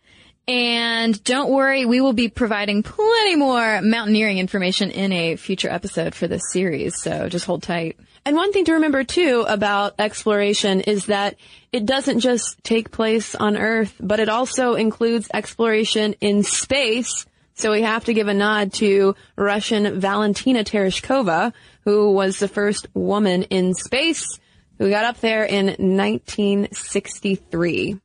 And 0.51 1.23
don't 1.23 1.49
worry, 1.49 1.85
we 1.85 2.01
will 2.01 2.11
be 2.11 2.27
providing 2.27 2.83
plenty 2.83 3.37
more 3.37 3.81
mountaineering 3.81 4.37
information 4.37 4.91
in 4.91 5.13
a 5.13 5.37
future 5.37 5.69
episode 5.69 6.13
for 6.13 6.27
this 6.27 6.41
series, 6.51 7.01
so 7.01 7.29
just 7.29 7.45
hold 7.45 7.63
tight. 7.63 7.97
And 8.25 8.35
one 8.35 8.51
thing 8.51 8.65
to 8.65 8.73
remember 8.73 9.05
too 9.05 9.45
about 9.47 9.93
exploration 9.97 10.81
is 10.81 11.05
that 11.05 11.37
it 11.71 11.85
doesn't 11.85 12.19
just 12.19 12.61
take 12.65 12.91
place 12.91 13.33
on 13.33 13.55
Earth, 13.55 13.95
but 14.01 14.19
it 14.19 14.27
also 14.27 14.73
includes 14.73 15.29
exploration 15.33 16.15
in 16.19 16.43
space. 16.43 17.25
So 17.53 17.71
we 17.71 17.83
have 17.83 18.03
to 18.05 18.13
give 18.13 18.27
a 18.27 18.33
nod 18.33 18.73
to 18.73 19.15
Russian 19.37 20.01
Valentina 20.01 20.65
Tereshkova, 20.65 21.53
who 21.85 22.11
was 22.11 22.39
the 22.39 22.49
first 22.49 22.87
woman 22.93 23.43
in 23.43 23.73
space 23.73 24.37
who 24.79 24.89
got 24.89 25.05
up 25.05 25.21
there 25.21 25.45
in 25.45 25.67
1963. 25.67 28.01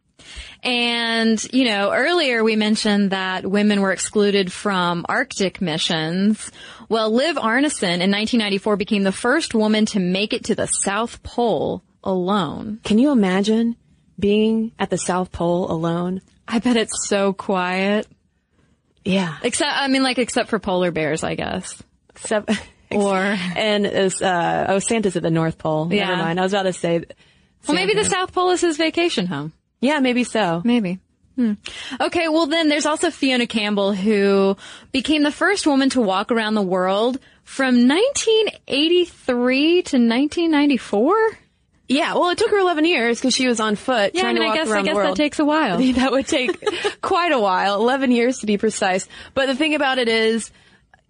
And, 0.62 1.42
you 1.52 1.64
know, 1.64 1.92
earlier 1.92 2.42
we 2.42 2.56
mentioned 2.56 3.10
that 3.10 3.46
women 3.46 3.80
were 3.80 3.92
excluded 3.92 4.52
from 4.52 5.04
Arctic 5.08 5.60
missions. 5.60 6.50
Well, 6.88 7.12
Liv 7.12 7.36
Arnesen 7.36 8.00
in 8.00 8.10
1994 8.10 8.76
became 8.76 9.02
the 9.02 9.12
first 9.12 9.54
woman 9.54 9.86
to 9.86 10.00
make 10.00 10.32
it 10.32 10.44
to 10.44 10.54
the 10.54 10.66
South 10.66 11.22
Pole 11.22 11.82
alone. 12.02 12.80
Can 12.84 12.98
you 12.98 13.10
imagine 13.10 13.76
being 14.18 14.72
at 14.78 14.90
the 14.90 14.98
South 14.98 15.32
Pole 15.32 15.70
alone? 15.70 16.20
I 16.48 16.58
bet 16.58 16.76
it's 16.76 17.08
so 17.08 17.32
quiet. 17.32 18.06
Yeah. 19.04 19.36
Except, 19.42 19.70
I 19.72 19.88
mean, 19.88 20.02
like, 20.02 20.18
except 20.18 20.48
for 20.48 20.58
polar 20.58 20.90
bears, 20.90 21.22
I 21.22 21.34
guess. 21.34 21.82
Except, 22.10 22.50
Or 22.90 23.16
and 23.16 23.86
uh, 23.86 24.66
oh, 24.68 24.78
Santa's 24.78 25.16
at 25.16 25.22
the 25.22 25.30
North 25.30 25.58
Pole. 25.58 25.92
Yeah. 25.92 26.06
Never 26.06 26.22
mind. 26.22 26.40
I 26.40 26.42
was 26.42 26.52
about 26.52 26.64
to 26.64 26.72
say. 26.72 27.04
well, 27.66 27.74
maybe 27.74 27.94
the 27.94 28.04
South 28.04 28.32
Pole 28.32 28.50
is 28.50 28.60
his 28.60 28.76
vacation 28.76 29.26
home. 29.26 29.52
Yeah, 29.80 30.00
maybe 30.00 30.24
so. 30.24 30.62
Maybe. 30.64 30.98
Hmm. 31.36 31.52
Okay, 32.00 32.28
well 32.28 32.46
then 32.46 32.68
there's 32.70 32.86
also 32.86 33.10
Fiona 33.10 33.46
Campbell 33.46 33.92
who 33.92 34.56
became 34.90 35.22
the 35.22 35.30
first 35.30 35.66
woman 35.66 35.90
to 35.90 36.00
walk 36.00 36.32
around 36.32 36.54
the 36.54 36.62
world 36.62 37.18
from 37.44 37.86
1983 37.86 39.82
to 39.82 39.96
1994. 39.98 41.38
Yeah, 41.88 42.14
well, 42.14 42.30
it 42.30 42.38
took 42.38 42.50
her 42.50 42.58
11 42.58 42.84
years 42.84 43.18
because 43.20 43.34
she 43.34 43.46
was 43.46 43.60
on 43.60 43.76
foot 43.76 44.12
Yeah, 44.14 44.20
I 44.20 44.22
trying 44.22 44.34
mean, 44.34 44.42
to 44.42 44.46
I 44.46 44.48
walk 44.48 44.56
guess 44.56 44.70
I 44.70 44.82
guess 44.82 44.96
the 44.96 45.02
that 45.02 45.16
takes 45.16 45.38
a 45.38 45.44
while. 45.44 45.78
that 45.92 46.10
would 46.10 46.26
take 46.26 46.58
quite 47.00 47.30
a 47.32 47.38
while, 47.38 47.74
11 47.80 48.10
years 48.10 48.38
to 48.38 48.46
be 48.46 48.56
precise. 48.58 49.06
But 49.34 49.46
the 49.46 49.54
thing 49.54 49.74
about 49.74 49.98
it 49.98 50.08
is, 50.08 50.50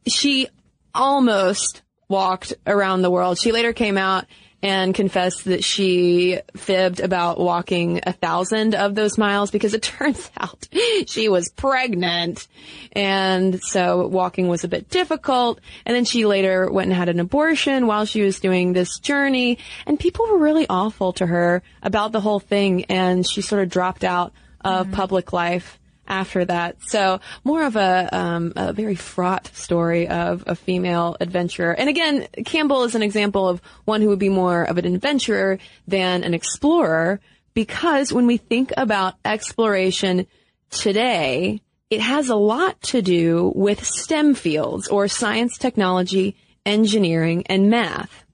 she 0.06 0.48
almost 0.94 1.82
walked 2.08 2.52
around 2.66 3.02
the 3.02 3.10
world. 3.10 3.38
She 3.38 3.52
later 3.52 3.72
came 3.72 3.96
out 3.96 4.26
and 4.62 4.94
confessed 4.94 5.44
that 5.44 5.62
she 5.62 6.40
fibbed 6.56 7.00
about 7.00 7.38
walking 7.38 8.00
a 8.06 8.12
thousand 8.12 8.74
of 8.74 8.94
those 8.94 9.18
miles 9.18 9.50
because 9.50 9.74
it 9.74 9.82
turns 9.82 10.30
out 10.38 10.68
she 11.06 11.28
was 11.28 11.50
pregnant. 11.50 12.48
And 12.92 13.60
so 13.62 14.06
walking 14.06 14.48
was 14.48 14.64
a 14.64 14.68
bit 14.68 14.88
difficult. 14.88 15.60
And 15.84 15.94
then 15.94 16.04
she 16.04 16.26
later 16.26 16.70
went 16.70 16.88
and 16.88 16.96
had 16.96 17.08
an 17.08 17.20
abortion 17.20 17.86
while 17.86 18.06
she 18.06 18.22
was 18.22 18.40
doing 18.40 18.72
this 18.72 18.98
journey. 18.98 19.58
And 19.86 20.00
people 20.00 20.26
were 20.26 20.38
really 20.38 20.66
awful 20.68 21.12
to 21.14 21.26
her 21.26 21.62
about 21.82 22.12
the 22.12 22.20
whole 22.20 22.40
thing. 22.40 22.84
And 22.86 23.28
she 23.28 23.42
sort 23.42 23.62
of 23.62 23.68
dropped 23.68 24.04
out 24.04 24.32
of 24.62 24.86
mm-hmm. 24.86 24.94
public 24.94 25.32
life 25.32 25.78
after 26.08 26.44
that. 26.44 26.76
So 26.86 27.20
more 27.44 27.64
of 27.64 27.76
a, 27.76 28.08
um, 28.12 28.52
a 28.56 28.72
very 28.72 28.94
fraught 28.94 29.46
story 29.54 30.08
of 30.08 30.44
a 30.46 30.54
female 30.54 31.16
adventurer. 31.20 31.72
And 31.72 31.88
again, 31.88 32.26
Campbell 32.44 32.84
is 32.84 32.94
an 32.94 33.02
example 33.02 33.48
of 33.48 33.60
one 33.84 34.00
who 34.00 34.08
would 34.08 34.18
be 34.18 34.28
more 34.28 34.62
of 34.62 34.78
an 34.78 34.86
adventurer 34.86 35.58
than 35.86 36.24
an 36.24 36.34
explorer 36.34 37.20
because 37.54 38.12
when 38.12 38.26
we 38.26 38.36
think 38.36 38.72
about 38.76 39.14
exploration 39.24 40.26
today, 40.70 41.62
it 41.88 42.00
has 42.00 42.28
a 42.28 42.36
lot 42.36 42.80
to 42.82 43.00
do 43.00 43.50
with 43.54 43.82
STEM 43.82 44.34
fields 44.34 44.88
or 44.88 45.08
science, 45.08 45.56
technology, 45.56 46.36
engineering, 46.66 47.44
and 47.46 47.70
math. 47.70 48.25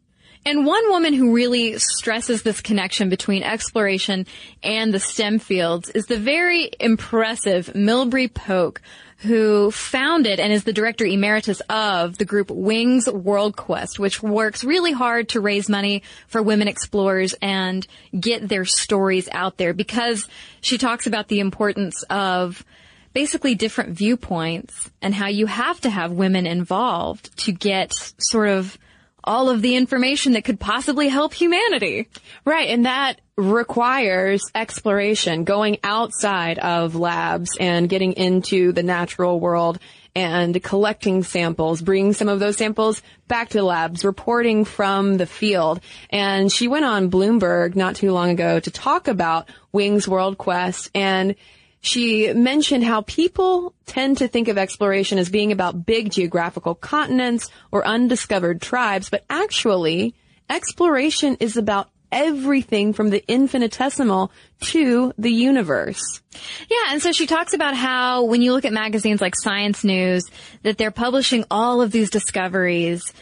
And 0.44 0.66
one 0.66 0.90
woman 0.90 1.12
who 1.12 1.34
really 1.34 1.78
stresses 1.78 2.42
this 2.42 2.60
connection 2.60 3.08
between 3.08 3.44
exploration 3.44 4.26
and 4.62 4.92
the 4.92 4.98
STEM 4.98 5.38
fields 5.38 5.88
is 5.90 6.06
the 6.06 6.18
very 6.18 6.70
impressive 6.80 7.66
Milbry 7.74 8.32
Polk, 8.32 8.82
who 9.18 9.70
founded 9.70 10.40
and 10.40 10.52
is 10.52 10.64
the 10.64 10.72
director 10.72 11.04
emeritus 11.04 11.60
of 11.70 12.18
the 12.18 12.24
group 12.24 12.50
Wings 12.50 13.08
World 13.08 13.56
Quest, 13.56 14.00
which 14.00 14.20
works 14.20 14.64
really 14.64 14.90
hard 14.90 15.28
to 15.28 15.40
raise 15.40 15.68
money 15.68 16.02
for 16.26 16.42
women 16.42 16.66
explorers 16.66 17.36
and 17.40 17.86
get 18.18 18.48
their 18.48 18.64
stories 18.64 19.28
out 19.30 19.58
there. 19.58 19.72
Because 19.72 20.26
she 20.60 20.76
talks 20.76 21.06
about 21.06 21.28
the 21.28 21.38
importance 21.38 22.02
of 22.10 22.64
basically 23.12 23.54
different 23.54 23.90
viewpoints 23.90 24.90
and 25.00 25.14
how 25.14 25.28
you 25.28 25.46
have 25.46 25.80
to 25.82 25.90
have 25.90 26.10
women 26.10 26.48
involved 26.48 27.36
to 27.38 27.52
get 27.52 27.92
sort 28.18 28.48
of 28.48 28.76
all 29.24 29.48
of 29.48 29.62
the 29.62 29.76
information 29.76 30.32
that 30.32 30.44
could 30.44 30.60
possibly 30.60 31.08
help 31.08 31.34
humanity. 31.34 32.08
Right, 32.44 32.70
and 32.70 32.86
that 32.86 33.20
requires 33.36 34.42
exploration, 34.54 35.44
going 35.44 35.78
outside 35.82 36.58
of 36.58 36.94
labs 36.94 37.50
and 37.58 37.88
getting 37.88 38.12
into 38.12 38.72
the 38.72 38.82
natural 38.82 39.40
world 39.40 39.78
and 40.14 40.62
collecting 40.62 41.22
samples, 41.22 41.80
bringing 41.80 42.12
some 42.12 42.28
of 42.28 42.38
those 42.38 42.58
samples 42.58 43.02
back 43.28 43.50
to 43.50 43.62
labs, 43.62 44.04
reporting 44.04 44.64
from 44.64 45.16
the 45.16 45.26
field. 45.26 45.80
And 46.10 46.52
she 46.52 46.68
went 46.68 46.84
on 46.84 47.10
Bloomberg 47.10 47.74
not 47.76 47.96
too 47.96 48.12
long 48.12 48.30
ago 48.30 48.60
to 48.60 48.70
talk 48.70 49.08
about 49.08 49.48
Wings 49.72 50.06
World 50.06 50.36
Quest 50.36 50.90
and 50.94 51.34
she 51.82 52.32
mentioned 52.32 52.84
how 52.84 53.02
people 53.02 53.74
tend 53.86 54.18
to 54.18 54.28
think 54.28 54.46
of 54.46 54.56
exploration 54.56 55.18
as 55.18 55.28
being 55.28 55.50
about 55.50 55.84
big 55.84 56.12
geographical 56.12 56.76
continents 56.76 57.50
or 57.72 57.84
undiscovered 57.84 58.62
tribes, 58.62 59.10
but 59.10 59.24
actually, 59.28 60.14
exploration 60.48 61.36
is 61.40 61.56
about 61.56 61.90
everything 62.12 62.92
from 62.92 63.10
the 63.10 63.24
infinitesimal 63.26 64.30
to 64.60 65.12
the 65.18 65.32
universe. 65.32 66.20
Yeah, 66.70 66.92
and 66.92 67.02
so 67.02 67.10
she 67.10 67.26
talks 67.26 67.52
about 67.52 67.74
how 67.74 68.24
when 68.24 68.42
you 68.42 68.52
look 68.52 68.64
at 68.64 68.72
magazines 68.72 69.20
like 69.20 69.34
Science 69.34 69.82
News, 69.82 70.24
that 70.62 70.78
they're 70.78 70.92
publishing 70.92 71.44
all 71.50 71.82
of 71.82 71.90
these 71.90 72.10
discoveries 72.10 73.12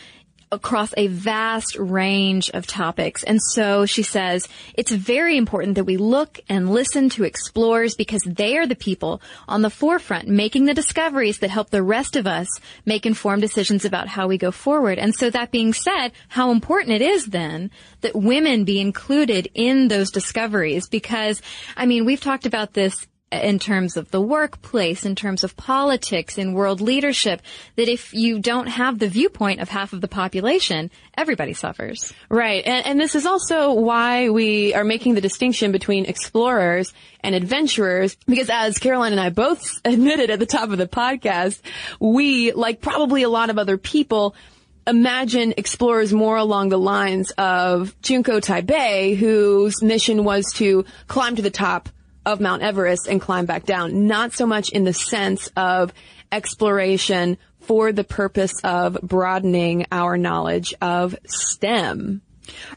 across 0.52 0.92
a 0.96 1.06
vast 1.06 1.76
range 1.76 2.50
of 2.50 2.66
topics. 2.66 3.22
And 3.22 3.40
so 3.40 3.86
she 3.86 4.02
says 4.02 4.48
it's 4.74 4.90
very 4.90 5.36
important 5.36 5.76
that 5.76 5.84
we 5.84 5.96
look 5.96 6.40
and 6.48 6.70
listen 6.70 7.08
to 7.10 7.24
explorers 7.24 7.94
because 7.94 8.22
they 8.26 8.56
are 8.56 8.66
the 8.66 8.74
people 8.74 9.22
on 9.46 9.62
the 9.62 9.70
forefront 9.70 10.26
making 10.26 10.64
the 10.64 10.74
discoveries 10.74 11.38
that 11.38 11.50
help 11.50 11.70
the 11.70 11.82
rest 11.82 12.16
of 12.16 12.26
us 12.26 12.48
make 12.84 13.06
informed 13.06 13.42
decisions 13.42 13.84
about 13.84 14.08
how 14.08 14.26
we 14.26 14.38
go 14.38 14.50
forward. 14.50 14.98
And 14.98 15.14
so 15.14 15.30
that 15.30 15.52
being 15.52 15.72
said, 15.72 16.10
how 16.28 16.50
important 16.50 16.94
it 16.94 17.02
is 17.02 17.26
then 17.26 17.70
that 18.00 18.16
women 18.16 18.64
be 18.64 18.80
included 18.80 19.48
in 19.54 19.88
those 19.88 20.10
discoveries 20.10 20.88
because, 20.88 21.40
I 21.76 21.86
mean, 21.86 22.04
we've 22.04 22.20
talked 22.20 22.46
about 22.46 22.74
this 22.74 23.06
in 23.32 23.60
terms 23.60 23.96
of 23.96 24.10
the 24.10 24.20
workplace, 24.20 25.06
in 25.06 25.14
terms 25.14 25.44
of 25.44 25.56
politics, 25.56 26.36
in 26.36 26.52
world 26.52 26.80
leadership, 26.80 27.40
that 27.76 27.88
if 27.88 28.12
you 28.12 28.40
don't 28.40 28.66
have 28.66 28.98
the 28.98 29.08
viewpoint 29.08 29.60
of 29.60 29.68
half 29.68 29.92
of 29.92 30.00
the 30.00 30.08
population, 30.08 30.90
everybody 31.16 31.52
suffers. 31.52 32.12
Right. 32.28 32.64
And, 32.66 32.86
and 32.86 33.00
this 33.00 33.14
is 33.14 33.26
also 33.26 33.72
why 33.72 34.30
we 34.30 34.74
are 34.74 34.82
making 34.82 35.14
the 35.14 35.20
distinction 35.20 35.70
between 35.70 36.06
explorers 36.06 36.92
and 37.20 37.34
adventurers, 37.34 38.16
because 38.26 38.50
as 38.50 38.78
Caroline 38.78 39.12
and 39.12 39.20
I 39.20 39.30
both 39.30 39.80
admitted 39.84 40.30
at 40.30 40.40
the 40.40 40.46
top 40.46 40.70
of 40.70 40.78
the 40.78 40.88
podcast, 40.88 41.60
we, 42.00 42.50
like 42.52 42.80
probably 42.80 43.22
a 43.22 43.28
lot 43.28 43.50
of 43.50 43.58
other 43.58 43.78
people, 43.78 44.34
imagine 44.88 45.54
explorers 45.56 46.12
more 46.12 46.36
along 46.36 46.70
the 46.70 46.78
lines 46.78 47.30
of 47.32 47.94
Junko 48.02 48.40
Tabei, 48.40 49.16
whose 49.16 49.82
mission 49.82 50.24
was 50.24 50.46
to 50.54 50.84
climb 51.06 51.36
to 51.36 51.42
the 51.42 51.50
top 51.50 51.88
of 52.26 52.40
Mount 52.40 52.62
Everest 52.62 53.06
and 53.08 53.20
climb 53.20 53.46
back 53.46 53.64
down. 53.64 54.06
Not 54.06 54.32
so 54.32 54.46
much 54.46 54.70
in 54.70 54.84
the 54.84 54.92
sense 54.92 55.50
of 55.56 55.92
exploration 56.32 57.38
for 57.60 57.92
the 57.92 58.04
purpose 58.04 58.54
of 58.64 58.98
broadening 59.02 59.86
our 59.92 60.16
knowledge 60.16 60.74
of 60.80 61.16
STEM. 61.26 62.22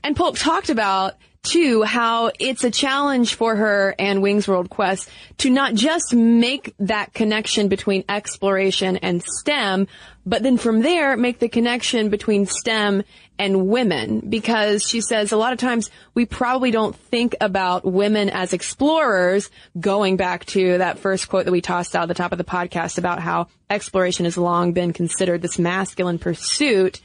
And 0.04 0.16
Polk 0.16 0.38
talked 0.38 0.70
about 0.70 1.16
too 1.44 1.84
how 1.84 2.32
it's 2.40 2.64
a 2.64 2.72
challenge 2.72 3.36
for 3.36 3.56
her 3.56 3.94
and 4.00 4.22
Wings 4.22 4.48
World 4.48 4.70
Quest 4.70 5.10
to 5.40 5.50
not 5.50 5.74
just 5.74 6.14
make 6.14 6.74
that 6.80 7.14
connection 7.14 7.68
between 7.68 8.06
exploration 8.08 8.98
and 8.98 9.22
STEM, 9.22 9.88
but 10.26 10.42
then 10.42 10.58
from 10.58 10.82
there 10.82 11.18
make 11.18 11.40
the 11.40 11.50
connection 11.50 12.10
between 12.10 12.46
STEM 12.46 13.04
and 13.40 13.68
women 13.68 14.20
because 14.30 14.84
she 14.84 15.02
says 15.02 15.32
a 15.32 15.38
lot 15.38 15.54
of 15.54 15.60
times 15.60 15.90
we 16.14 16.26
probably 16.26 16.72
don't 16.72 16.96
think 16.96 17.36
about 17.42 17.84
women 17.84 18.30
as 18.30 18.54
explorers 18.54 19.50
going 19.80 20.18
back 20.18 20.46
to 20.46 20.78
that 20.78 21.00
first 21.00 21.30
quote 21.30 21.46
that 21.46 21.52
we 21.52 21.62
tossed 21.62 21.96
out 21.96 22.04
at 22.04 22.08
the 22.08 22.14
top 22.14 22.32
of 22.32 22.38
the 22.38 22.44
podcast 22.44 22.98
about 22.98 23.20
how 23.20 23.48
exploration 23.70 24.26
has 24.26 24.38
long 24.38 24.74
been 24.74 24.94
considered 24.94 25.42
this 25.42 25.58
masculine 25.58 26.20
pursuit 26.20 27.02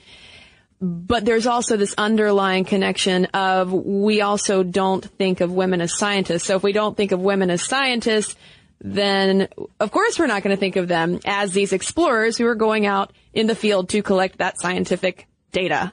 but 0.80 1.24
there's 1.24 1.46
also 1.46 1.76
this 1.76 1.94
underlying 1.98 2.64
connection 2.64 3.26
of 3.26 3.72
we 3.72 4.20
also 4.20 4.62
don't 4.62 5.04
think 5.04 5.40
of 5.40 5.50
women 5.50 5.80
as 5.80 5.96
scientists. 5.96 6.44
So 6.44 6.56
if 6.56 6.62
we 6.62 6.72
don't 6.72 6.96
think 6.96 7.10
of 7.10 7.20
women 7.20 7.50
as 7.50 7.64
scientists, 7.64 8.36
then 8.80 9.48
of 9.80 9.90
course 9.90 10.18
we're 10.18 10.28
not 10.28 10.44
going 10.44 10.54
to 10.54 10.60
think 10.60 10.76
of 10.76 10.86
them 10.86 11.18
as 11.24 11.52
these 11.52 11.72
explorers 11.72 12.38
who 12.38 12.46
are 12.46 12.54
going 12.54 12.86
out 12.86 13.12
in 13.32 13.48
the 13.48 13.56
field 13.56 13.88
to 13.88 14.02
collect 14.02 14.38
that 14.38 14.60
scientific 14.60 15.26
data. 15.50 15.92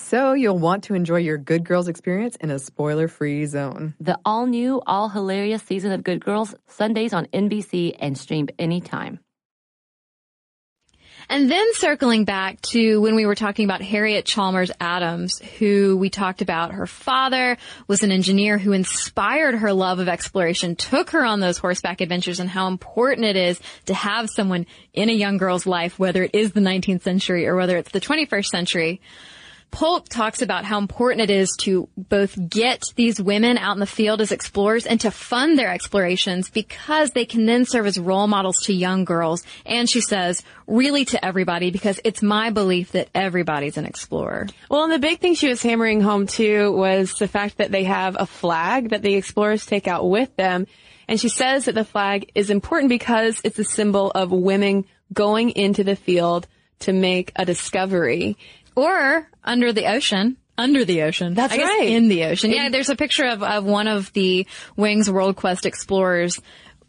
So, 0.00 0.32
you'll 0.32 0.58
want 0.58 0.84
to 0.84 0.94
enjoy 0.94 1.18
your 1.18 1.36
Good 1.38 1.64
Girls 1.64 1.88
experience 1.88 2.36
in 2.36 2.50
a 2.50 2.58
spoiler 2.58 3.08
free 3.08 3.44
zone. 3.46 3.94
The 4.00 4.18
all 4.24 4.46
new, 4.46 4.80
all 4.86 5.08
hilarious 5.08 5.62
season 5.64 5.92
of 5.92 6.04
Good 6.04 6.24
Girls, 6.24 6.54
Sundays 6.68 7.12
on 7.12 7.26
NBC 7.26 7.96
and 7.98 8.16
streamed 8.16 8.52
anytime. 8.58 9.18
And 11.28 11.50
then 11.50 11.74
circling 11.74 12.24
back 12.24 12.62
to 12.72 13.02
when 13.02 13.14
we 13.14 13.26
were 13.26 13.34
talking 13.34 13.66
about 13.66 13.82
Harriet 13.82 14.24
Chalmers 14.24 14.70
Adams, 14.80 15.40
who 15.58 15.96
we 15.98 16.08
talked 16.08 16.40
about, 16.40 16.72
her 16.72 16.86
father 16.86 17.58
was 17.86 18.02
an 18.02 18.10
engineer 18.10 18.56
who 18.56 18.72
inspired 18.72 19.56
her 19.56 19.74
love 19.74 19.98
of 19.98 20.08
exploration, 20.08 20.74
took 20.74 21.10
her 21.10 21.24
on 21.24 21.40
those 21.40 21.58
horseback 21.58 22.00
adventures 22.00 22.40
and 22.40 22.48
how 22.48 22.68
important 22.68 23.26
it 23.26 23.36
is 23.36 23.60
to 23.86 23.94
have 23.94 24.30
someone 24.30 24.64
in 24.94 25.10
a 25.10 25.12
young 25.12 25.36
girl's 25.36 25.66
life, 25.66 25.98
whether 25.98 26.22
it 26.22 26.34
is 26.34 26.52
the 26.52 26.60
19th 26.60 27.02
century 27.02 27.46
or 27.46 27.56
whether 27.56 27.76
it's 27.76 27.92
the 27.92 28.00
21st 28.00 28.46
century. 28.46 29.00
Polk 29.70 30.08
talks 30.08 30.42
about 30.42 30.64
how 30.64 30.78
important 30.78 31.30
it 31.30 31.30
is 31.30 31.54
to 31.60 31.88
both 31.96 32.36
get 32.48 32.82
these 32.96 33.20
women 33.20 33.58
out 33.58 33.76
in 33.76 33.80
the 33.80 33.86
field 33.86 34.20
as 34.20 34.32
explorers 34.32 34.86
and 34.86 35.00
to 35.02 35.10
fund 35.10 35.58
their 35.58 35.70
explorations 35.70 36.50
because 36.50 37.10
they 37.10 37.24
can 37.24 37.46
then 37.46 37.64
serve 37.64 37.86
as 37.86 37.98
role 37.98 38.26
models 38.26 38.62
to 38.62 38.72
young 38.72 39.04
girls. 39.04 39.42
And 39.66 39.88
she 39.88 40.00
says, 40.00 40.42
really 40.66 41.04
to 41.06 41.24
everybody 41.24 41.70
because 41.70 42.00
it's 42.04 42.22
my 42.22 42.50
belief 42.50 42.92
that 42.92 43.08
everybody's 43.14 43.76
an 43.76 43.84
explorer. 43.84 44.46
Well, 44.70 44.84
and 44.84 44.92
the 44.92 44.98
big 44.98 45.20
thing 45.20 45.34
she 45.34 45.48
was 45.48 45.62
hammering 45.62 46.00
home 46.00 46.26
too 46.26 46.72
was 46.72 47.12
the 47.14 47.28
fact 47.28 47.58
that 47.58 47.70
they 47.70 47.84
have 47.84 48.16
a 48.18 48.26
flag 48.26 48.90
that 48.90 49.02
the 49.02 49.14
explorers 49.14 49.66
take 49.66 49.86
out 49.86 50.08
with 50.08 50.34
them. 50.36 50.66
And 51.08 51.20
she 51.20 51.28
says 51.28 51.66
that 51.66 51.74
the 51.74 51.84
flag 51.84 52.30
is 52.34 52.50
important 52.50 52.88
because 52.90 53.40
it's 53.44 53.58
a 53.58 53.64
symbol 53.64 54.10
of 54.10 54.30
women 54.30 54.84
going 55.12 55.50
into 55.50 55.84
the 55.84 55.96
field 55.96 56.46
to 56.80 56.92
make 56.92 57.32
a 57.36 57.44
discovery. 57.44 58.36
Or 58.78 59.28
under 59.42 59.72
the 59.72 59.92
ocean. 59.92 60.36
Under 60.56 60.84
the 60.84 61.02
ocean. 61.02 61.34
That's 61.34 61.56
right. 61.56 61.88
In 61.88 62.06
the 62.06 62.26
ocean. 62.26 62.52
Yeah, 62.52 62.68
there's 62.68 62.90
a 62.90 62.94
picture 62.94 63.24
of, 63.24 63.42
of 63.42 63.64
one 63.64 63.88
of 63.88 64.12
the 64.12 64.46
Wings 64.76 65.10
World 65.10 65.34
Quest 65.34 65.66
explorers 65.66 66.40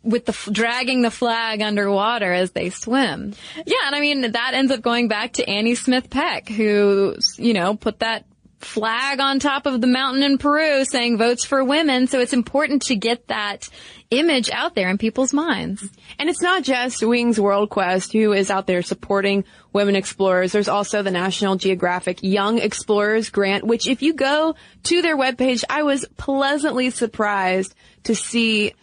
with 0.03 0.25
the 0.25 0.51
dragging 0.51 1.01
the 1.01 1.09
flag 1.09 1.63
underwater 1.63 2.31
as 2.31 2.51
they 2.51 2.69
swim. 2.69 3.33
Yeah, 3.65 3.87
and 3.87 3.95
I 3.95 4.01
mean 4.01 4.21
that 4.21 4.51
ends 4.53 4.71
up 4.71 4.81
going 4.81 5.07
back 5.07 5.33
to 5.33 5.49
Annie 5.49 5.73
Smith 5.73 6.11
Peck, 6.11 6.47
who 6.47 7.15
you 7.37 7.53
know 7.53 7.75
put 7.75 7.99
that 7.99 8.25
flag 8.59 9.19
on 9.19 9.39
top 9.39 9.65
of 9.65 9.79
the 9.81 9.87
mountain 9.87 10.21
in 10.21 10.37
Peru 10.37 10.83
saying 10.85 11.17
votes 11.17 11.45
for 11.45 11.63
women. 11.63 12.07
So 12.07 12.19
it's 12.19 12.33
important 12.33 12.83
to 12.83 12.95
get 12.95 13.27
that 13.27 13.69
image 14.11 14.49
out 14.49 14.75
there 14.75 14.89
in 14.89 14.97
people's 14.97 15.33
minds. 15.33 15.83
And 16.17 16.29
it's 16.29 16.41
not 16.41 16.63
just 16.63 17.03
Wings 17.03 17.39
World 17.39 17.69
Quest 17.69 18.11
who 18.11 18.33
is 18.33 18.51
out 18.51 18.67
there 18.67 18.81
supporting 18.81 19.45
women 19.71 19.95
explorers. 19.95 20.51
There's 20.51 20.67
also 20.67 21.03
the 21.03 21.11
National 21.11 21.55
Geographic 21.55 22.19
Young 22.21 22.59
Explorers 22.59 23.29
Grant, 23.29 23.63
which 23.63 23.87
if 23.87 24.01
you 24.01 24.13
go 24.13 24.55
to 24.83 25.01
their 25.01 25.17
webpage, 25.17 25.63
I 25.69 25.83
was 25.83 26.05
pleasantly 26.17 26.89
surprised 26.89 27.73
to 28.03 28.15
see 28.15 28.73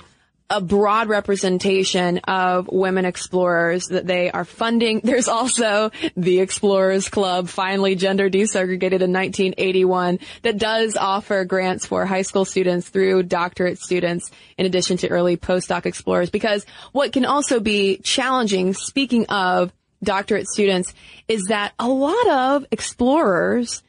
a 0.49 0.61
broad 0.61 1.09
representation 1.09 2.19
of 2.19 2.69
women 2.69 3.05
explorers 3.05 3.87
that 3.87 4.07
they 4.07 4.31
are 4.31 4.45
funding. 4.45 5.01
There's 5.03 5.29
also 5.29 5.91
the 6.17 6.41
Explorers 6.41 7.09
Club, 7.09 7.49
finally 7.49 7.97
gender 7.97 8.31
desegregated 8.31 9.03
in 9.03 9.13
1981, 9.13 10.21
that 10.43 10.59
does 10.59 10.97
offer 10.97 11.45
grants 11.45 11.87
for 11.87 12.07
high 12.07 12.23
school 12.23 12.45
students 12.45 12.89
through 12.89 13.25
doctorate 13.25 13.79
students 13.79 14.31
in 14.57 14.67
addition 14.67 14.97
to 14.99 15.09
early 15.09 15.37
postdoc 15.37 15.87
explorers. 15.87 16.31
Because 16.31 16.65
what 16.93 17.13
can 17.13 17.25
also 17.25 17.59
be 17.59 17.99
challenging, 17.99 18.75
speaking 18.75 19.27
of 19.27 19.73
doctorate 20.03 20.49
students, 20.49 20.95
is 21.27 21.45
that 21.49 21.73
a 21.79 21.89
lot 21.89 22.29
of 22.29 22.67
explorers 22.71 23.83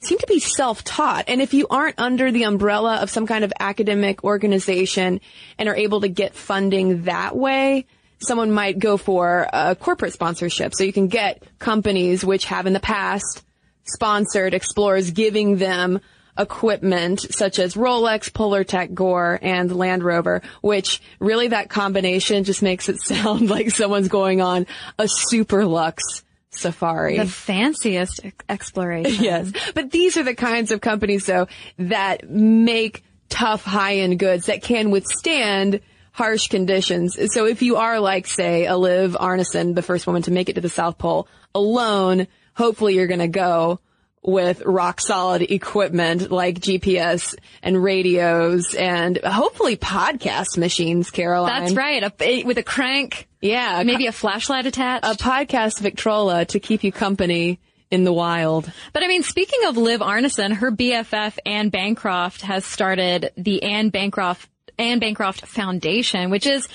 seem 0.00 0.18
to 0.18 0.26
be 0.26 0.38
self-taught. 0.38 1.24
And 1.28 1.42
if 1.42 1.54
you 1.54 1.66
aren't 1.68 1.98
under 1.98 2.30
the 2.30 2.44
umbrella 2.44 2.96
of 2.96 3.10
some 3.10 3.26
kind 3.26 3.44
of 3.44 3.52
academic 3.58 4.24
organization 4.24 5.20
and 5.58 5.68
are 5.68 5.76
able 5.76 6.02
to 6.02 6.08
get 6.08 6.34
funding 6.34 7.04
that 7.04 7.36
way, 7.36 7.86
someone 8.20 8.52
might 8.52 8.78
go 8.78 8.96
for 8.96 9.48
a 9.52 9.74
corporate 9.76 10.12
sponsorship. 10.12 10.74
So 10.74 10.84
you 10.84 10.92
can 10.92 11.08
get 11.08 11.42
companies 11.58 12.24
which 12.24 12.46
have 12.46 12.66
in 12.66 12.72
the 12.72 12.80
past 12.80 13.44
sponsored 13.84 14.54
explorers 14.54 15.10
giving 15.10 15.56
them 15.56 16.00
equipment 16.38 17.20
such 17.20 17.58
as 17.58 17.74
Rolex, 17.74 18.30
Polartec, 18.30 18.94
Gore, 18.94 19.40
and 19.42 19.74
Land 19.74 20.04
Rover, 20.04 20.42
which 20.60 21.00
really 21.18 21.48
that 21.48 21.68
combination 21.68 22.44
just 22.44 22.62
makes 22.62 22.88
it 22.88 23.00
sound 23.02 23.50
like 23.50 23.70
someone's 23.70 24.08
going 24.08 24.40
on 24.40 24.66
a 24.98 25.08
super 25.08 25.64
luxe 25.64 26.22
safari. 26.58 27.18
The 27.18 27.26
fanciest 27.26 28.20
exploration. 28.48 29.22
Yes. 29.22 29.52
But 29.74 29.90
these 29.90 30.16
are 30.16 30.22
the 30.22 30.34
kinds 30.34 30.70
of 30.70 30.80
companies 30.80 31.26
though 31.26 31.48
that 31.78 32.28
make 32.28 33.04
tough 33.28 33.64
high-end 33.64 34.18
goods 34.18 34.46
that 34.46 34.62
can 34.62 34.90
withstand 34.90 35.80
harsh 36.12 36.48
conditions. 36.48 37.16
So 37.32 37.46
if 37.46 37.62
you 37.62 37.76
are 37.76 38.00
like, 38.00 38.26
say, 38.26 38.66
a 38.66 38.76
Liv 38.76 39.16
Arnesen, 39.18 39.74
the 39.74 39.82
first 39.82 40.06
woman 40.06 40.22
to 40.22 40.30
make 40.30 40.48
it 40.48 40.54
to 40.54 40.60
the 40.60 40.68
South 40.68 40.98
Pole 40.98 41.28
alone, 41.54 42.26
hopefully 42.54 42.94
you're 42.94 43.06
going 43.06 43.20
to 43.20 43.28
go 43.28 43.80
with 44.20 44.62
rock 44.62 45.00
solid 45.00 45.42
equipment 45.42 46.30
like 46.30 46.58
GPS 46.58 47.36
and 47.62 47.80
radios 47.80 48.74
and 48.74 49.16
hopefully 49.18 49.76
podcast 49.76 50.58
machines, 50.58 51.10
Caroline. 51.10 51.62
That's 51.62 51.74
right. 51.74 52.12
A, 52.20 52.42
with 52.42 52.58
a 52.58 52.64
crank. 52.64 53.27
Yeah. 53.40 53.82
Maybe 53.84 54.06
a 54.06 54.12
flashlight 54.12 54.66
attached. 54.66 55.04
a 55.04 55.14
podcast 55.14 55.80
Victrola 55.80 56.44
to 56.46 56.60
keep 56.60 56.82
you 56.84 56.92
company 56.92 57.60
in 57.90 58.04
the 58.04 58.12
wild. 58.12 58.70
But 58.92 59.02
I 59.02 59.08
mean, 59.08 59.22
speaking 59.22 59.64
of 59.66 59.76
Liv 59.76 60.00
Arnesen, 60.00 60.54
her 60.54 60.70
BFF 60.70 61.38
Ann 61.46 61.70
Bancroft 61.70 62.42
has 62.42 62.64
started 62.64 63.32
the 63.36 63.62
Ann 63.62 63.88
Bancroft 63.90 64.48
Ann 64.78 64.98
Bancroft 64.98 65.46
Foundation, 65.46 66.30
which 66.30 66.46
is 66.46 66.68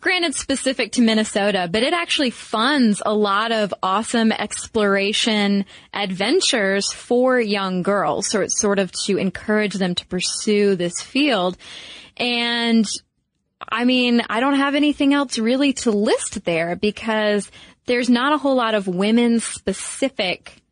granted 0.00 0.34
specific 0.34 0.92
to 0.92 1.00
Minnesota, 1.02 1.68
but 1.70 1.82
it 1.82 1.94
actually 1.94 2.30
funds 2.30 3.02
a 3.04 3.14
lot 3.14 3.50
of 3.50 3.72
awesome 3.82 4.30
exploration 4.30 5.64
adventures 5.94 6.92
for 6.92 7.40
young 7.40 7.82
girls. 7.82 8.28
So 8.28 8.40
it's 8.40 8.60
sort 8.60 8.78
of 8.78 8.92
to 9.06 9.16
encourage 9.16 9.74
them 9.74 9.94
to 9.94 10.06
pursue 10.06 10.76
this 10.76 11.00
field. 11.00 11.56
And 12.18 12.86
I 13.68 13.84
mean, 13.84 14.22
I 14.28 14.40
don't 14.40 14.56
have 14.56 14.74
anything 14.74 15.14
else 15.14 15.38
really 15.38 15.72
to 15.74 15.90
list 15.90 16.44
there 16.44 16.76
because 16.76 17.50
there's 17.86 18.10
not 18.10 18.32
a 18.32 18.38
whole 18.38 18.54
lot 18.54 18.74
of 18.74 18.86
women 18.86 19.40
specific 19.40 20.62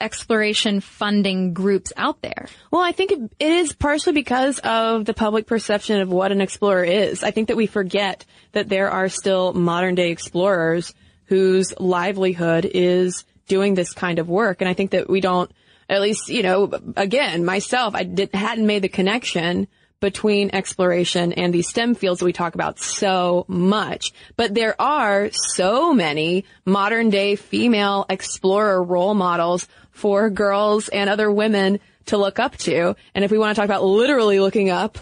exploration 0.00 0.80
funding 0.80 1.54
groups 1.54 1.92
out 1.96 2.20
there. 2.20 2.48
Well, 2.70 2.82
I 2.82 2.92
think 2.92 3.12
it 3.12 3.52
is 3.52 3.72
partially 3.72 4.12
because 4.12 4.58
of 4.58 5.06
the 5.06 5.14
public 5.14 5.46
perception 5.46 6.00
of 6.00 6.10
what 6.10 6.32
an 6.32 6.40
explorer 6.40 6.84
is. 6.84 7.22
I 7.22 7.30
think 7.30 7.48
that 7.48 7.56
we 7.56 7.66
forget 7.66 8.24
that 8.52 8.68
there 8.68 8.90
are 8.90 9.08
still 9.08 9.54
modern 9.54 9.94
day 9.94 10.10
explorers 10.10 10.94
whose 11.24 11.72
livelihood 11.78 12.70
is 12.72 13.24
doing 13.48 13.74
this 13.74 13.92
kind 13.92 14.18
of 14.18 14.28
work. 14.28 14.60
And 14.60 14.68
I 14.68 14.74
think 14.74 14.90
that 14.90 15.08
we 15.08 15.20
don't, 15.20 15.50
at 15.88 16.00
least, 16.00 16.28
you 16.28 16.42
know, 16.42 16.70
again, 16.96 17.44
myself, 17.44 17.94
I 17.94 18.02
did, 18.02 18.34
hadn't 18.34 18.66
made 18.66 18.82
the 18.82 18.88
connection 18.88 19.66
between 20.00 20.50
exploration 20.52 21.32
and 21.32 21.52
these 21.52 21.68
STEM 21.68 21.94
fields 21.94 22.20
that 22.20 22.26
we 22.26 22.32
talk 22.32 22.54
about 22.54 22.78
so 22.78 23.44
much. 23.48 24.12
But 24.36 24.54
there 24.54 24.80
are 24.80 25.30
so 25.32 25.94
many 25.94 26.44
modern 26.64 27.10
day 27.10 27.36
female 27.36 28.06
explorer 28.08 28.82
role 28.82 29.14
models 29.14 29.66
for 29.90 30.28
girls 30.28 30.88
and 30.88 31.08
other 31.08 31.30
women 31.30 31.80
to 32.06 32.18
look 32.18 32.38
up 32.38 32.56
to. 32.58 32.94
And 33.14 33.24
if 33.24 33.30
we 33.30 33.38
want 33.38 33.54
to 33.54 33.60
talk 33.60 33.66
about 33.66 33.84
literally 33.84 34.38
looking 34.38 34.70
up, 34.70 34.98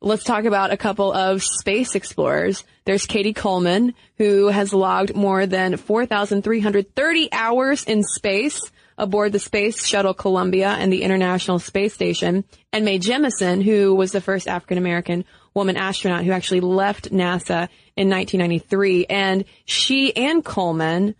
let's 0.00 0.24
talk 0.24 0.44
about 0.44 0.72
a 0.72 0.76
couple 0.76 1.12
of 1.12 1.42
space 1.42 1.94
explorers. 1.94 2.64
There's 2.86 3.06
Cady 3.06 3.34
Coleman, 3.34 3.94
who 4.16 4.48
has 4.48 4.72
logged 4.72 5.14
more 5.14 5.46
than 5.46 5.76
4,330 5.76 7.28
hours 7.32 7.84
in 7.84 8.02
space 8.02 8.70
aboard 9.00 9.32
the 9.32 9.38
Space 9.38 9.84
Shuttle 9.84 10.14
Columbia 10.14 10.68
and 10.68 10.92
the 10.92 11.02
International 11.02 11.58
Space 11.58 11.94
Station, 11.94 12.44
and 12.72 12.84
Mae 12.84 12.98
Jemison, 12.98 13.62
who 13.62 13.94
was 13.94 14.12
the 14.12 14.20
first 14.20 14.46
African 14.46 14.78
American 14.78 15.24
woman 15.54 15.76
astronaut 15.76 16.24
who 16.24 16.32
actually 16.32 16.60
left 16.60 17.10
NASA 17.10 17.68
in 17.96 18.08
1993. 18.08 19.06
And 19.06 19.44
she 19.64 20.14
and 20.14 20.44
Coleman 20.44 21.14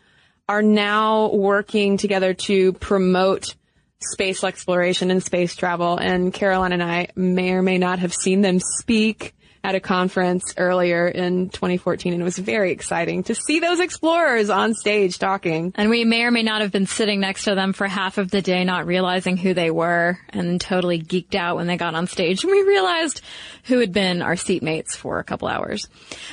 are 0.49 0.63
now 0.63 1.33
working 1.33 1.97
together 1.97 2.35
to 2.35 2.73
promote 2.75 3.55
space 4.03 4.45
exploration 4.45 5.11
and 5.11 5.23
space 5.23 5.57
travel. 5.57 5.97
And 5.97 6.33
Caroline 6.33 6.73
and 6.73 6.83
I 6.83 7.09
may 7.17 7.53
or 7.53 7.63
may 7.63 7.79
not 7.79 7.99
have 7.99 8.15
seen 8.15 8.41
them 8.41 8.61
speak 8.61 9.35
at 9.63 9.75
a 9.75 9.81
conference 9.81 10.55
earlier 10.57 11.07
in 11.07 11.51
2014 11.51 12.13
and 12.13 12.23
it 12.23 12.25
was 12.25 12.39
very 12.39 12.73
exciting 12.73 13.23
to 13.25 13.35
see 13.35 13.61
those 13.61 13.79
explorers 13.79 14.49
on 14.49 14.75
stage 14.75 15.19
talking. 15.19 15.73
And 15.77 15.91
we 15.91 16.05
may 16.05 16.23
or 16.23 16.31
may 16.31 16.43
not 16.43 16.63
have 16.63 16.73
been 16.73 16.87
sitting 16.87 17.21
next 17.21 17.45
to 17.45 17.55
them 17.55 17.73
for 17.73 17.87
half 17.87 18.19
of 18.19 18.31
the 18.31 18.41
day 18.41 18.65
not 18.65 18.87
realizing 18.87 19.37
who 19.37 19.53
they 19.53 19.71
were 19.71 20.19
and 20.31 20.61
totally 20.61 21.01
geeked 21.01 21.35
out 21.35 21.57
when 21.57 21.67
they 21.67 21.77
got 21.77 21.95
on 21.95 22.07
stage 22.07 22.43
and 22.43 22.51
we 22.51 22.63
realized 22.63 23.21
who 23.65 23.79
had 23.79 23.93
been 23.93 24.23
our 24.23 24.35
seatmates 24.35 24.97
for 24.97 25.19
a 25.19 25.25
couple 25.25 25.49
hours. 25.49 25.89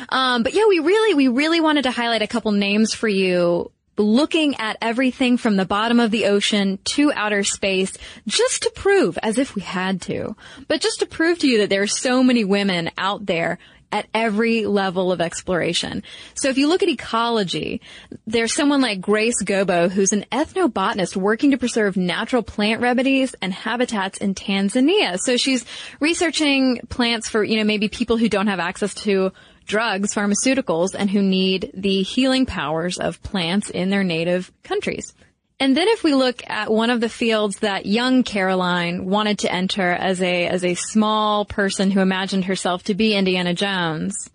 Um, 0.10 0.44
but 0.44 0.54
yeah, 0.54 0.68
we 0.68 0.80
really, 0.80 1.14
we 1.14 1.28
really 1.28 1.60
wanted 1.60 1.84
to 1.84 1.92
highlight 1.92 2.22
a 2.22 2.28
couple 2.28 2.52
names 2.54 2.94
for 2.94 3.08
you 3.08 3.72
looking 3.98 4.56
at 4.56 4.78
everything 4.82 5.38
from 5.38 5.58
the 5.58 5.66
bottom 5.66 6.00
of 6.00 6.12
the 6.12 6.26
ocean 6.26 6.80
to 6.84 7.12
outer 7.14 7.44
space 7.44 7.98
just 8.28 8.64
to 8.64 8.72
prove, 8.72 9.18
as 9.24 9.38
if 9.38 9.56
we 9.56 9.62
had 9.62 10.02
to, 10.04 10.36
but 10.68 10.82
just 10.82 11.00
to 11.00 11.06
prove 11.06 11.40
to 11.40 11.48
you 11.48 11.60
that 11.60 11.70
there 11.70 11.82
are 11.82 11.88
so 11.88 12.24
many 12.24 12.44
women 12.44 12.92
out 12.98 13.26
there 13.26 13.58
at 13.92 14.06
every 14.14 14.66
level 14.66 15.12
of 15.12 15.22
exploration. 15.22 16.04
So 16.34 16.50
if 16.50 16.58
you 16.58 16.68
look 16.68 16.84
at 16.84 16.90
ecology, 16.90 17.82
there's 18.26 18.54
someone 18.54 18.82
like 18.82 19.00
Grace 19.00 19.42
Gobbo, 19.42 19.90
who's 19.90 20.12
an 20.12 20.26
ethnobotanist 20.32 21.16
working 21.16 21.52
to 21.52 21.58
preserve 21.58 21.96
natural 21.96 22.44
plant 22.44 22.82
remedies 22.82 23.34
and 23.42 23.54
habitats 23.54 24.18
in 24.18 24.36
Tanzania. 24.36 25.18
So 25.18 25.38
she's 25.38 25.66
researching 26.02 26.82
plants 26.90 27.30
for, 27.30 27.44
you 27.44 27.58
know, 27.58 27.64
maybe 27.64 27.88
people 27.88 28.18
who 28.18 28.28
don't 28.28 28.48
have 28.48 28.60
access 28.60 28.94
to 28.96 29.32
drugs, 29.68 30.16
pharmaceuticals, 30.16 30.96
and 30.98 31.10
who 31.10 31.22
need 31.22 31.72
the 31.74 32.02
healing 32.02 32.46
powers 32.46 32.98
of 32.98 33.22
plants 33.22 33.70
in 33.70 33.90
their 33.90 34.04
native 34.04 34.52
countries. 34.64 35.14
And 35.60 35.76
then 35.76 35.88
if 35.88 36.04
we 36.04 36.14
look 36.14 36.48
at 36.48 36.72
one 36.72 36.90
of 36.92 37.02
the 37.02 37.10
fields 37.10 37.60
that 37.60 37.88
young 37.88 38.24
Caroline 38.24 39.06
wanted 39.06 39.40
to 39.40 39.52
enter 39.52 39.92
as 39.92 40.22
a, 40.22 40.48
as 40.48 40.64
a 40.64 40.76
small 40.76 41.46
person 41.46 41.90
who 41.90 42.00
imagined 42.00 42.46
herself 42.46 42.84
to 42.84 42.94
be 42.94 43.16
Indiana 43.16 43.56
Jones, 43.56 44.30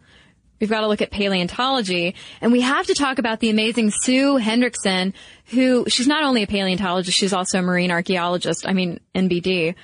we've 0.60 0.70
got 0.70 0.80
to 0.80 0.88
look 0.88 1.00
at 1.00 1.12
paleontology 1.12 2.16
and 2.40 2.50
we 2.50 2.60
have 2.62 2.86
to 2.86 2.94
talk 2.94 3.18
about 3.20 3.38
the 3.38 3.50
amazing 3.50 3.92
Sue 4.02 4.36
Hendrickson, 4.38 5.12
who 5.46 5.84
she's 5.88 6.08
not 6.08 6.24
only 6.24 6.42
a 6.42 6.48
paleontologist, 6.48 7.16
she's 7.16 7.32
also 7.32 7.60
a 7.60 7.62
marine 7.62 7.92
archaeologist. 7.92 8.66
I 8.66 8.72
mean, 8.72 8.98
NBD. 9.14 9.76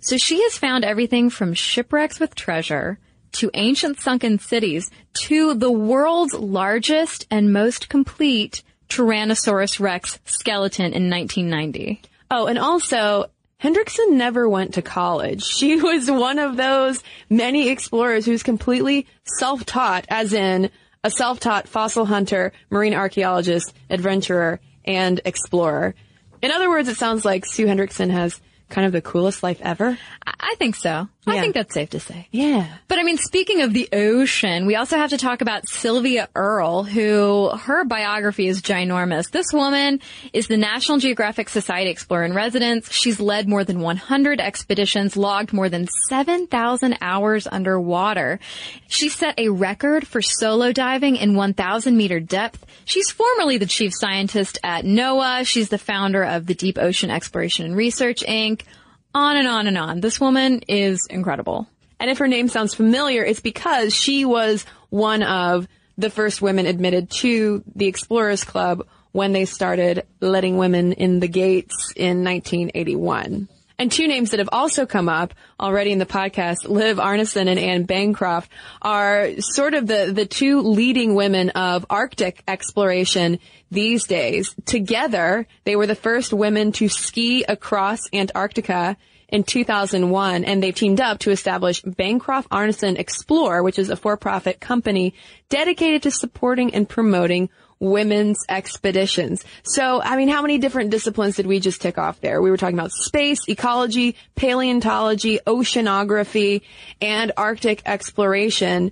So 0.00 0.18
she 0.18 0.40
has 0.44 0.56
found 0.56 0.84
everything 0.84 1.30
from 1.30 1.54
shipwrecks 1.54 2.20
with 2.20 2.36
treasure 2.36 2.98
to 3.34 3.50
ancient 3.54 4.00
sunken 4.00 4.38
cities 4.38 4.90
to 5.14 5.54
the 5.54 5.70
world's 5.70 6.34
largest 6.34 7.26
and 7.30 7.52
most 7.52 7.88
complete 7.88 8.62
Tyrannosaurus 8.88 9.80
Rex 9.80 10.18
skeleton 10.24 10.92
in 10.92 11.10
1990. 11.10 12.00
Oh, 12.30 12.46
and 12.46 12.58
also, 12.58 13.26
Hendrickson 13.62 14.12
never 14.12 14.48
went 14.48 14.74
to 14.74 14.82
college. 14.82 15.44
She 15.44 15.76
was 15.80 16.10
one 16.10 16.38
of 16.38 16.56
those 16.56 17.02
many 17.30 17.68
explorers 17.68 18.26
who's 18.26 18.42
completely 18.42 19.06
self-taught, 19.38 20.06
as 20.08 20.32
in 20.32 20.70
a 21.02 21.10
self-taught 21.10 21.68
fossil 21.68 22.06
hunter, 22.06 22.52
marine 22.70 22.94
archaeologist, 22.94 23.74
adventurer, 23.90 24.60
and 24.84 25.20
explorer. 25.24 25.94
In 26.42 26.50
other 26.50 26.68
words, 26.68 26.88
it 26.88 26.96
sounds 26.96 27.24
like 27.24 27.46
Sue 27.46 27.66
Hendrickson 27.66 28.10
has 28.10 28.40
kind 28.68 28.86
of 28.86 28.92
the 28.92 29.02
coolest 29.02 29.42
life 29.42 29.60
ever? 29.62 29.98
I 30.26 30.54
think 30.56 30.74
so. 30.74 31.08
I 31.26 31.40
think 31.40 31.54
that's 31.54 31.72
safe 31.72 31.90
to 31.90 32.00
say. 32.00 32.28
Yeah. 32.30 32.66
But 32.88 32.98
I 32.98 33.02
mean, 33.02 33.16
speaking 33.18 33.62
of 33.62 33.72
the 33.72 33.88
ocean, 33.92 34.66
we 34.66 34.76
also 34.76 34.96
have 34.96 35.10
to 35.10 35.18
talk 35.18 35.40
about 35.40 35.68
Sylvia 35.68 36.28
Earle, 36.34 36.84
who 36.84 37.50
her 37.50 37.84
biography 37.84 38.46
is 38.46 38.60
ginormous. 38.60 39.30
This 39.30 39.52
woman 39.52 40.00
is 40.32 40.48
the 40.48 40.56
National 40.56 40.98
Geographic 40.98 41.48
Society 41.48 41.90
Explorer 41.90 42.24
in 42.24 42.34
Residence. 42.34 42.92
She's 42.92 43.20
led 43.20 43.48
more 43.48 43.64
than 43.64 43.80
100 43.80 44.40
expeditions, 44.40 45.16
logged 45.16 45.52
more 45.52 45.68
than 45.68 45.88
7,000 46.08 46.98
hours 47.00 47.46
underwater. 47.50 48.38
She 48.88 49.08
set 49.08 49.38
a 49.38 49.48
record 49.48 50.06
for 50.06 50.20
solo 50.20 50.72
diving 50.72 51.16
in 51.16 51.34
1,000 51.34 51.96
meter 51.96 52.20
depth. 52.20 52.64
She's 52.84 53.10
formerly 53.10 53.58
the 53.58 53.66
chief 53.66 53.92
scientist 53.94 54.58
at 54.62 54.84
NOAA. 54.84 55.46
She's 55.46 55.68
the 55.70 55.78
founder 55.78 56.22
of 56.22 56.46
the 56.46 56.54
Deep 56.54 56.78
Ocean 56.78 57.10
Exploration 57.10 57.64
and 57.64 57.76
Research 57.76 58.22
Inc 58.26 58.62
on 59.14 59.36
and 59.36 59.46
on 59.46 59.66
and 59.66 59.78
on. 59.78 60.00
This 60.00 60.20
woman 60.20 60.60
is 60.68 61.06
incredible. 61.08 61.68
And 62.00 62.10
if 62.10 62.18
her 62.18 62.28
name 62.28 62.48
sounds 62.48 62.74
familiar, 62.74 63.24
it's 63.24 63.40
because 63.40 63.94
she 63.94 64.24
was 64.24 64.66
one 64.90 65.22
of 65.22 65.68
the 65.96 66.10
first 66.10 66.42
women 66.42 66.66
admitted 66.66 67.10
to 67.10 67.62
the 67.74 67.86
Explorers 67.86 68.44
Club 68.44 68.86
when 69.12 69.32
they 69.32 69.44
started 69.44 70.04
letting 70.20 70.58
women 70.58 70.92
in 70.92 71.20
the 71.20 71.28
gates 71.28 71.92
in 71.94 72.24
1981. 72.24 73.48
And 73.78 73.90
two 73.90 74.06
names 74.06 74.30
that 74.30 74.38
have 74.38 74.50
also 74.52 74.86
come 74.86 75.08
up 75.08 75.34
already 75.58 75.90
in 75.90 75.98
the 75.98 76.06
podcast, 76.06 76.68
Liv 76.68 76.98
Arnesen 76.98 77.48
and 77.48 77.58
Ann 77.58 77.84
Bancroft, 77.84 78.50
are 78.80 79.30
sort 79.40 79.74
of 79.74 79.86
the, 79.86 80.12
the 80.14 80.26
two 80.26 80.60
leading 80.60 81.14
women 81.14 81.50
of 81.50 81.84
Arctic 81.90 82.42
exploration 82.46 83.40
these 83.70 84.04
days. 84.04 84.54
Together, 84.64 85.46
they 85.64 85.74
were 85.74 85.86
the 85.86 85.96
first 85.96 86.32
women 86.32 86.70
to 86.72 86.88
ski 86.88 87.44
across 87.48 88.00
Antarctica 88.12 88.96
in 89.28 89.42
2001 89.42 90.44
and 90.44 90.62
they've 90.62 90.74
teamed 90.74 91.00
up 91.00 91.18
to 91.18 91.32
establish 91.32 91.82
Bancroft 91.82 92.48
Arnesen 92.50 92.96
Explore, 92.96 93.64
which 93.64 93.80
is 93.80 93.90
a 93.90 93.96
for-profit 93.96 94.60
company 94.60 95.14
dedicated 95.48 96.04
to 96.04 96.10
supporting 96.12 96.72
and 96.72 96.88
promoting 96.88 97.50
women's 97.84 98.44
expeditions. 98.48 99.44
So, 99.62 100.02
I 100.02 100.16
mean, 100.16 100.28
how 100.28 100.42
many 100.42 100.58
different 100.58 100.90
disciplines 100.90 101.36
did 101.36 101.46
we 101.46 101.60
just 101.60 101.80
tick 101.80 101.98
off 101.98 102.20
there? 102.20 102.40
We 102.40 102.50
were 102.50 102.56
talking 102.56 102.78
about 102.78 102.92
space, 102.92 103.48
ecology, 103.48 104.16
paleontology, 104.34 105.38
oceanography, 105.46 106.62
and 107.00 107.32
Arctic 107.36 107.82
exploration. 107.86 108.90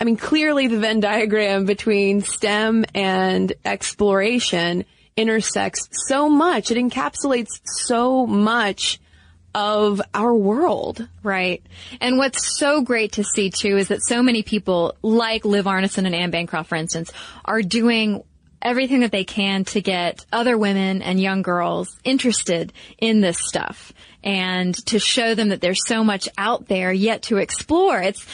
I 0.00 0.04
mean, 0.04 0.16
clearly 0.16 0.68
the 0.68 0.78
Venn 0.78 1.00
diagram 1.00 1.64
between 1.64 2.22
STEM 2.22 2.84
and 2.94 3.52
exploration 3.64 4.84
intersects 5.16 5.88
so 6.08 6.28
much. 6.28 6.70
It 6.70 6.78
encapsulates 6.78 7.60
so 7.64 8.26
much 8.26 9.00
of 9.54 10.00
our 10.14 10.34
world. 10.34 11.06
Right. 11.22 11.62
And 12.00 12.18
what's 12.18 12.58
so 12.58 12.82
great 12.82 13.12
to 13.12 13.24
see 13.24 13.50
too 13.50 13.76
is 13.76 13.88
that 13.88 14.02
so 14.02 14.22
many 14.22 14.42
people 14.42 14.96
like 15.02 15.44
Liv 15.44 15.66
Arnesen 15.66 16.06
and 16.06 16.14
Ann 16.14 16.30
Bancroft, 16.30 16.68
for 16.68 16.76
instance, 16.76 17.12
are 17.44 17.62
doing 17.62 18.22
everything 18.62 19.00
that 19.00 19.10
they 19.10 19.24
can 19.24 19.64
to 19.64 19.80
get 19.80 20.24
other 20.32 20.56
women 20.56 21.02
and 21.02 21.20
young 21.20 21.42
girls 21.42 21.98
interested 22.04 22.72
in 22.98 23.20
this 23.20 23.38
stuff 23.40 23.92
and 24.22 24.74
to 24.86 24.98
show 24.98 25.34
them 25.34 25.48
that 25.48 25.60
there's 25.60 25.86
so 25.86 26.04
much 26.04 26.28
out 26.38 26.68
there 26.68 26.92
yet 26.92 27.22
to 27.22 27.38
explore. 27.38 28.00
It's, 28.00 28.24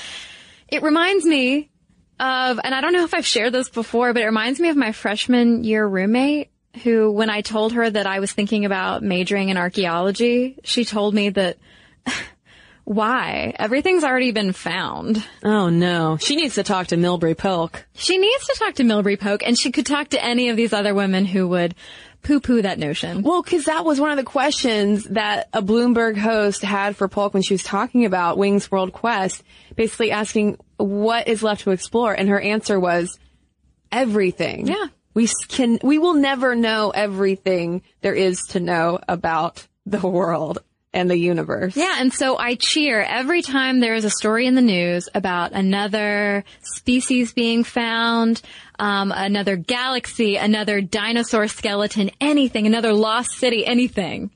it 0.69 0.83
reminds 0.83 1.25
me 1.25 1.71
of, 2.21 2.61
and 2.63 2.75
I 2.75 2.81
don't 2.81 2.93
know 2.93 3.05
if 3.05 3.15
I've 3.15 3.27
shared 3.27 3.55
this 3.55 3.71
before, 3.71 4.13
but 4.13 4.23
it 4.23 4.27
reminds 4.27 4.61
me 4.61 4.69
of 4.69 4.77
my 4.77 4.93
freshman 4.93 5.65
year 5.65 5.87
roommate 5.87 6.51
who, 6.83 7.11
when 7.11 7.31
I 7.31 7.41
told 7.41 7.73
her 7.73 7.89
that 7.89 8.07
I 8.07 8.21
was 8.21 8.33
thinking 8.33 8.65
about 8.65 9.03
majoring 9.03 9.49
in 9.49 9.57
archaeology, 9.57 10.59
she 10.65 10.85
told 10.85 11.15
me 11.15 11.31
that 11.31 11.59
why? 12.85 13.55
Everything's 13.59 14.05
already 14.05 14.33
been 14.33 14.53
found. 14.53 15.23
Oh 15.45 15.69
no. 15.69 16.17
She 16.19 16.37
needs 16.37 16.55
to 16.55 16.63
talk 16.63 16.89
to 16.89 16.97
Milbry 16.97 17.37
Polk. 17.37 17.87
She 17.95 18.17
needs 18.19 18.47
to 18.47 18.57
talk 18.59 18.75
to 18.77 18.83
Milbry 18.83 19.19
Polk 19.19 19.43
and 19.45 19.59
she 19.59 19.73
could 19.73 19.87
talk 19.87 20.09
to 20.11 20.25
any 20.25 20.49
of 20.49 20.57
these 20.57 20.73
other 20.73 20.95
women 20.95 21.25
who 21.25 21.49
would 21.49 21.75
poo-poo 22.23 22.63
that 22.63 22.79
notion. 22.79 23.23
Well, 23.23 23.43
cause 23.43 23.65
that 23.65 23.85
was 23.85 24.01
one 24.01 24.11
of 24.11 24.17
the 24.17 24.25
questions 24.25 25.05
that 25.05 25.49
a 25.53 25.63
Bloomberg 25.63 26.17
host 26.17 26.63
had 26.63 26.97
for 26.97 27.09
Polk 27.09 27.35
when 27.35 27.43
she 27.43 27.55
was 27.55 27.63
talking 27.63 28.05
about 28.05 28.39
Wings 28.39 28.71
World 28.71 28.93
Quest, 28.93 29.43
basically 29.77 30.11
asking 30.11 30.59
what 30.79 31.29
is 31.29 31.43
left 31.43 31.63
to 31.63 31.71
explore. 31.71 32.13
And 32.13 32.29
her 32.29 32.41
answer 32.41 32.81
was 32.81 33.19
everything. 33.93 34.67
Yeah. 34.67 34.87
We 35.19 35.27
can, 35.49 35.81
we 35.83 35.99
will 35.99 36.15
never 36.15 36.55
know 36.55 36.91
everything 36.91 37.83
there 38.03 38.15
is 38.15 38.41
to 38.51 38.61
know 38.61 39.01
about 39.09 39.67
the 39.85 39.99
world. 39.99 40.61
and 40.93 41.11
the 41.11 41.17
universe. 41.17 41.77
Yeah, 41.77 41.97
and 41.99 42.13
so 42.13 42.39
I 42.39 42.55
cheer 42.55 43.03
every 43.03 43.43
time 43.43 43.81
there 43.81 43.95
is 43.95 44.05
a 44.05 44.11
story 44.11 44.47
in 44.47 44.55
the 44.55 44.63
news 44.63 45.09
about 45.13 45.53
another 45.53 46.45
species 46.63 47.33
being 47.33 47.65
found, 47.65 48.41
um, 48.79 49.13
another 49.15 49.57
galaxy, 49.57 50.37
another 50.37 50.81
dinosaur 50.81 51.49
skeleton, 51.49 52.11
anything, 52.21 52.67
another 52.67 52.93
lost 52.93 53.33
city, 53.33 53.67
anything. 53.67 54.31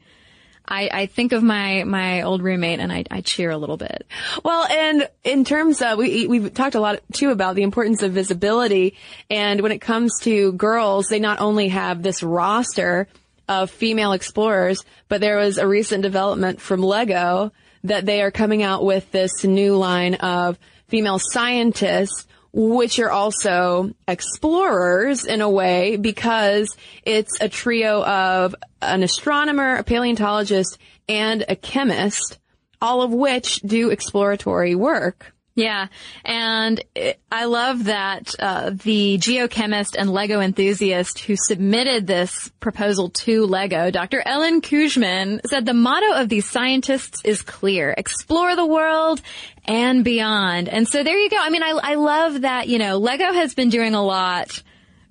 I, 0.66 0.88
I 0.92 1.06
think 1.06 1.32
of 1.32 1.42
my, 1.42 1.84
my 1.84 2.22
old 2.22 2.42
roommate 2.42 2.80
and 2.80 2.92
I, 2.92 3.04
I 3.10 3.20
cheer 3.20 3.50
a 3.50 3.56
little 3.56 3.76
bit. 3.76 4.06
Well, 4.44 4.64
and 4.64 5.08
in 5.24 5.44
terms 5.44 5.82
of, 5.82 5.98
we, 5.98 6.26
we've 6.26 6.54
talked 6.54 6.74
a 6.74 6.80
lot 6.80 7.00
too 7.12 7.30
about 7.30 7.56
the 7.56 7.62
importance 7.62 8.02
of 8.02 8.12
visibility. 8.12 8.96
And 9.28 9.60
when 9.60 9.72
it 9.72 9.80
comes 9.80 10.12
to 10.22 10.52
girls, 10.52 11.08
they 11.08 11.18
not 11.18 11.40
only 11.40 11.68
have 11.68 12.02
this 12.02 12.22
roster 12.22 13.08
of 13.48 13.70
female 13.70 14.12
explorers, 14.12 14.84
but 15.08 15.20
there 15.20 15.36
was 15.36 15.58
a 15.58 15.66
recent 15.66 16.02
development 16.02 16.60
from 16.60 16.82
Lego 16.82 17.52
that 17.84 18.06
they 18.06 18.22
are 18.22 18.30
coming 18.30 18.62
out 18.62 18.84
with 18.84 19.10
this 19.10 19.44
new 19.44 19.76
line 19.76 20.14
of 20.14 20.58
female 20.88 21.18
scientists 21.18 22.26
which 22.52 22.98
are 22.98 23.10
also 23.10 23.92
explorers 24.06 25.24
in 25.24 25.40
a 25.40 25.48
way 25.48 25.96
because 25.96 26.76
it's 27.04 27.40
a 27.40 27.48
trio 27.48 28.04
of 28.04 28.54
an 28.82 29.02
astronomer, 29.02 29.76
a 29.76 29.84
paleontologist, 29.84 30.78
and 31.08 31.44
a 31.48 31.56
chemist, 31.56 32.38
all 32.80 33.02
of 33.02 33.12
which 33.12 33.56
do 33.60 33.90
exploratory 33.90 34.74
work. 34.74 35.31
Yeah, 35.54 35.88
and 36.24 36.82
I 37.30 37.44
love 37.44 37.84
that 37.84 38.34
uh, 38.38 38.70
the 38.70 39.18
geochemist 39.18 39.96
and 39.98 40.10
Lego 40.10 40.40
enthusiast 40.40 41.18
who 41.18 41.36
submitted 41.36 42.06
this 42.06 42.50
proposal 42.60 43.10
to 43.10 43.44
Lego, 43.44 43.90
Dr. 43.90 44.22
Ellen 44.24 44.62
Kooijman, 44.62 45.40
said 45.46 45.66
the 45.66 45.74
motto 45.74 46.14
of 46.14 46.30
these 46.30 46.48
scientists 46.48 47.20
is 47.24 47.42
clear: 47.42 47.94
explore 47.98 48.56
the 48.56 48.64
world 48.64 49.20
and 49.66 50.02
beyond. 50.02 50.70
And 50.70 50.88
so 50.88 51.04
there 51.04 51.18
you 51.18 51.28
go. 51.28 51.38
I 51.38 51.50
mean, 51.50 51.62
I, 51.62 51.78
I 51.82 51.94
love 51.96 52.40
that. 52.40 52.68
You 52.68 52.78
know, 52.78 52.96
Lego 52.96 53.32
has 53.32 53.54
been 53.54 53.68
doing 53.68 53.94
a 53.94 54.02
lot 54.02 54.62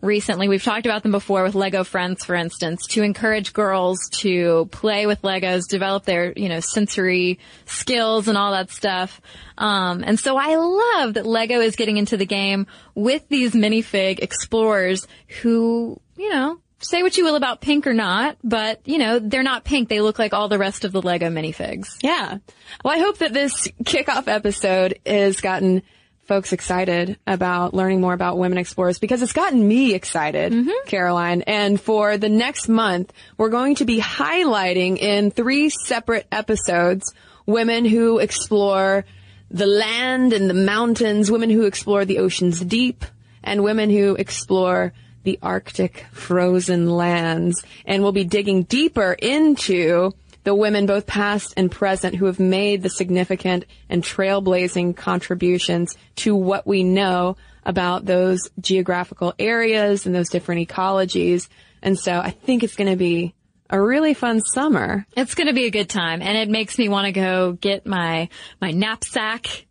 recently. 0.01 0.49
We've 0.49 0.63
talked 0.63 0.85
about 0.85 1.03
them 1.03 1.11
before 1.11 1.43
with 1.43 1.55
Lego 1.55 1.83
Friends, 1.83 2.25
for 2.25 2.35
instance, 2.35 2.85
to 2.87 3.03
encourage 3.03 3.53
girls 3.53 4.09
to 4.19 4.67
play 4.71 5.05
with 5.05 5.21
Legos, 5.21 5.67
develop 5.67 6.05
their, 6.05 6.33
you 6.35 6.49
know, 6.49 6.59
sensory 6.59 7.39
skills 7.65 8.27
and 8.27 8.37
all 8.37 8.51
that 8.51 8.71
stuff. 8.71 9.21
Um, 9.57 10.03
and 10.05 10.19
so 10.19 10.37
I 10.37 10.55
love 10.55 11.13
that 11.13 11.25
Lego 11.25 11.59
is 11.59 11.75
getting 11.75 11.97
into 11.97 12.17
the 12.17 12.25
game 12.25 12.67
with 12.95 13.27
these 13.29 13.53
minifig 13.53 14.19
explorers 14.19 15.07
who, 15.41 15.99
you 16.17 16.29
know, 16.29 16.59
say 16.79 17.03
what 17.03 17.15
you 17.17 17.23
will 17.23 17.35
about 17.35 17.61
pink 17.61 17.87
or 17.87 17.93
not, 17.93 18.37
but 18.43 18.81
you 18.85 18.97
know, 18.97 19.19
they're 19.19 19.43
not 19.43 19.63
pink. 19.63 19.87
They 19.89 20.01
look 20.01 20.19
like 20.19 20.33
all 20.33 20.49
the 20.49 20.57
rest 20.57 20.83
of 20.83 20.91
the 20.91 21.01
Lego 21.01 21.29
minifigs. 21.29 21.97
Yeah. 22.01 22.39
Well, 22.83 22.95
I 22.95 22.99
hope 22.99 23.19
that 23.19 23.33
this 23.33 23.67
kickoff 23.83 24.27
episode 24.27 24.99
has 25.05 25.41
gotten 25.41 25.83
folks 26.31 26.53
excited 26.53 27.17
about 27.27 27.73
learning 27.73 27.99
more 27.99 28.13
about 28.13 28.37
women 28.37 28.57
explorers 28.57 28.99
because 28.99 29.21
it's 29.21 29.33
gotten 29.33 29.67
me 29.67 29.93
excited, 29.93 30.53
mm-hmm. 30.53 30.87
Caroline. 30.87 31.41
And 31.41 31.77
for 31.77 32.17
the 32.17 32.29
next 32.29 32.69
month, 32.69 33.11
we're 33.37 33.49
going 33.49 33.75
to 33.75 33.85
be 33.85 33.99
highlighting 33.99 34.97
in 34.97 35.31
three 35.31 35.67
separate 35.67 36.25
episodes 36.31 37.13
women 37.45 37.83
who 37.83 38.19
explore 38.19 39.03
the 39.49 39.65
land 39.65 40.31
and 40.31 40.49
the 40.49 40.53
mountains, 40.53 41.29
women 41.29 41.49
who 41.49 41.65
explore 41.65 42.05
the 42.05 42.19
ocean's 42.19 42.61
deep, 42.61 43.03
and 43.43 43.61
women 43.61 43.89
who 43.89 44.15
explore 44.15 44.93
the 45.23 45.37
Arctic 45.43 46.05
frozen 46.13 46.89
lands. 46.89 47.61
And 47.85 48.03
we'll 48.03 48.13
be 48.13 48.23
digging 48.23 48.63
deeper 48.63 49.11
into 49.11 50.13
the 50.43 50.55
women, 50.55 50.85
both 50.85 51.05
past 51.05 51.53
and 51.57 51.71
present, 51.71 52.15
who 52.15 52.25
have 52.25 52.39
made 52.39 52.81
the 52.81 52.89
significant 52.89 53.65
and 53.89 54.03
trailblazing 54.03 54.95
contributions 54.95 55.95
to 56.17 56.35
what 56.35 56.65
we 56.65 56.83
know 56.83 57.37
about 57.63 58.05
those 58.05 58.49
geographical 58.59 59.33
areas 59.37 60.05
and 60.05 60.15
those 60.15 60.29
different 60.29 60.67
ecologies. 60.67 61.47
And 61.81 61.97
so 61.97 62.13
I 62.13 62.31
think 62.31 62.63
it's 62.63 62.75
going 62.75 62.89
to 62.89 62.97
be 62.97 63.33
a 63.69 63.81
really 63.81 64.13
fun 64.13 64.41
summer. 64.41 65.05
It's 65.15 65.35
going 65.35 65.47
to 65.47 65.53
be 65.53 65.65
a 65.65 65.71
good 65.71 65.89
time 65.89 66.21
and 66.21 66.37
it 66.37 66.49
makes 66.49 66.77
me 66.77 66.89
want 66.89 67.05
to 67.05 67.11
go 67.11 67.53
get 67.53 67.85
my, 67.85 68.29
my 68.59 68.71
knapsack 68.71 69.65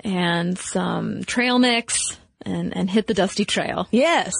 and 0.00 0.58
some 0.58 1.24
trail 1.24 1.58
mix 1.58 2.16
and, 2.44 2.76
and 2.76 2.88
hit 2.88 3.06
the 3.06 3.14
dusty 3.14 3.44
trail. 3.44 3.88
Yes. 3.90 4.32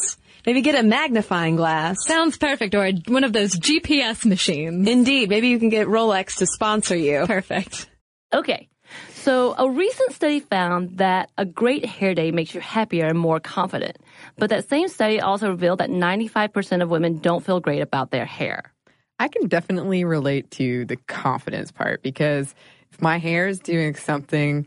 Maybe 0.45 0.61
get 0.61 0.75
a 0.75 0.83
magnifying 0.83 1.57
glass. 1.57 2.05
Sounds 2.07 2.37
perfect. 2.37 2.75
Or 2.75 2.91
one 3.07 3.25
of 3.25 3.33
those 3.33 3.55
GPS 3.55 4.27
machines. 4.27 4.89
Indeed. 4.89 5.29
Maybe 5.29 5.49
you 5.49 5.59
can 5.59 5.69
get 5.69 5.87
Rolex 5.87 6.37
to 6.39 6.47
sponsor 6.47 6.97
you. 6.97 7.25
Perfect. 7.27 7.89
Okay. 8.33 8.69
So 9.15 9.55
a 9.57 9.71
recent 9.71 10.13
study 10.13 10.41
found 10.41 10.99
that 10.99 11.31
a 11.39 11.45
great 11.45 11.87
hair 11.87 12.15
day 12.15 12.33
makes 12.33 12.55
you 12.55 12.61
happier 12.61 13.07
and 13.07 13.19
more 13.19 13.41
confident. 13.41 13.99
But 14.37 14.51
that 14.51 14.69
same 14.69 14.89
study 14.89 15.21
also 15.21 15.49
revealed 15.49 15.79
that 15.79 15.91
95% 15.91 16.83
of 16.83 16.89
women 16.89 17.19
don't 17.19 17.45
feel 17.45 17.61
great 17.61 17.83
about 17.83 18.11
their 18.11 18.27
hair. 18.27 18.73
I 19.19 19.29
can 19.29 19.47
definitely 19.47 20.05
relate 20.05 20.51
to 20.53 20.85
the 20.87 20.97
confidence 20.97 21.71
part 21.71 22.03
because 22.03 22.53
if 22.91 23.01
my 23.01 23.19
hair 23.19 23.47
is 23.47 23.61
doing 23.61 23.95
something 23.95 24.67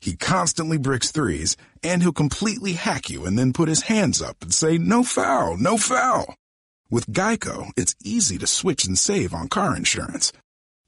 he 0.00 0.16
constantly 0.16 0.78
bricks 0.78 1.10
threes, 1.10 1.56
and 1.82 2.02
he'll 2.02 2.12
completely 2.12 2.72
hack 2.72 3.10
you 3.10 3.26
and 3.26 3.38
then 3.38 3.52
put 3.52 3.68
his 3.68 3.82
hands 3.82 4.22
up 4.22 4.36
and 4.40 4.52
say, 4.52 4.78
no 4.78 5.02
foul, 5.02 5.56
no 5.56 5.76
foul. 5.76 6.34
With 6.90 7.06
Geico, 7.06 7.70
it's 7.76 7.94
easy 8.02 8.38
to 8.38 8.46
switch 8.46 8.84
and 8.84 8.98
save 8.98 9.34
on 9.34 9.48
car 9.48 9.76
insurance. 9.76 10.32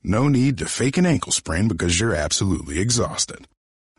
No 0.02 0.28
need 0.28 0.58
to 0.58 0.66
fake 0.66 0.96
an 0.96 1.06
ankle 1.06 1.30
sprain 1.30 1.68
because 1.68 2.00
you're 2.00 2.14
absolutely 2.14 2.80
exhausted. 2.80 3.46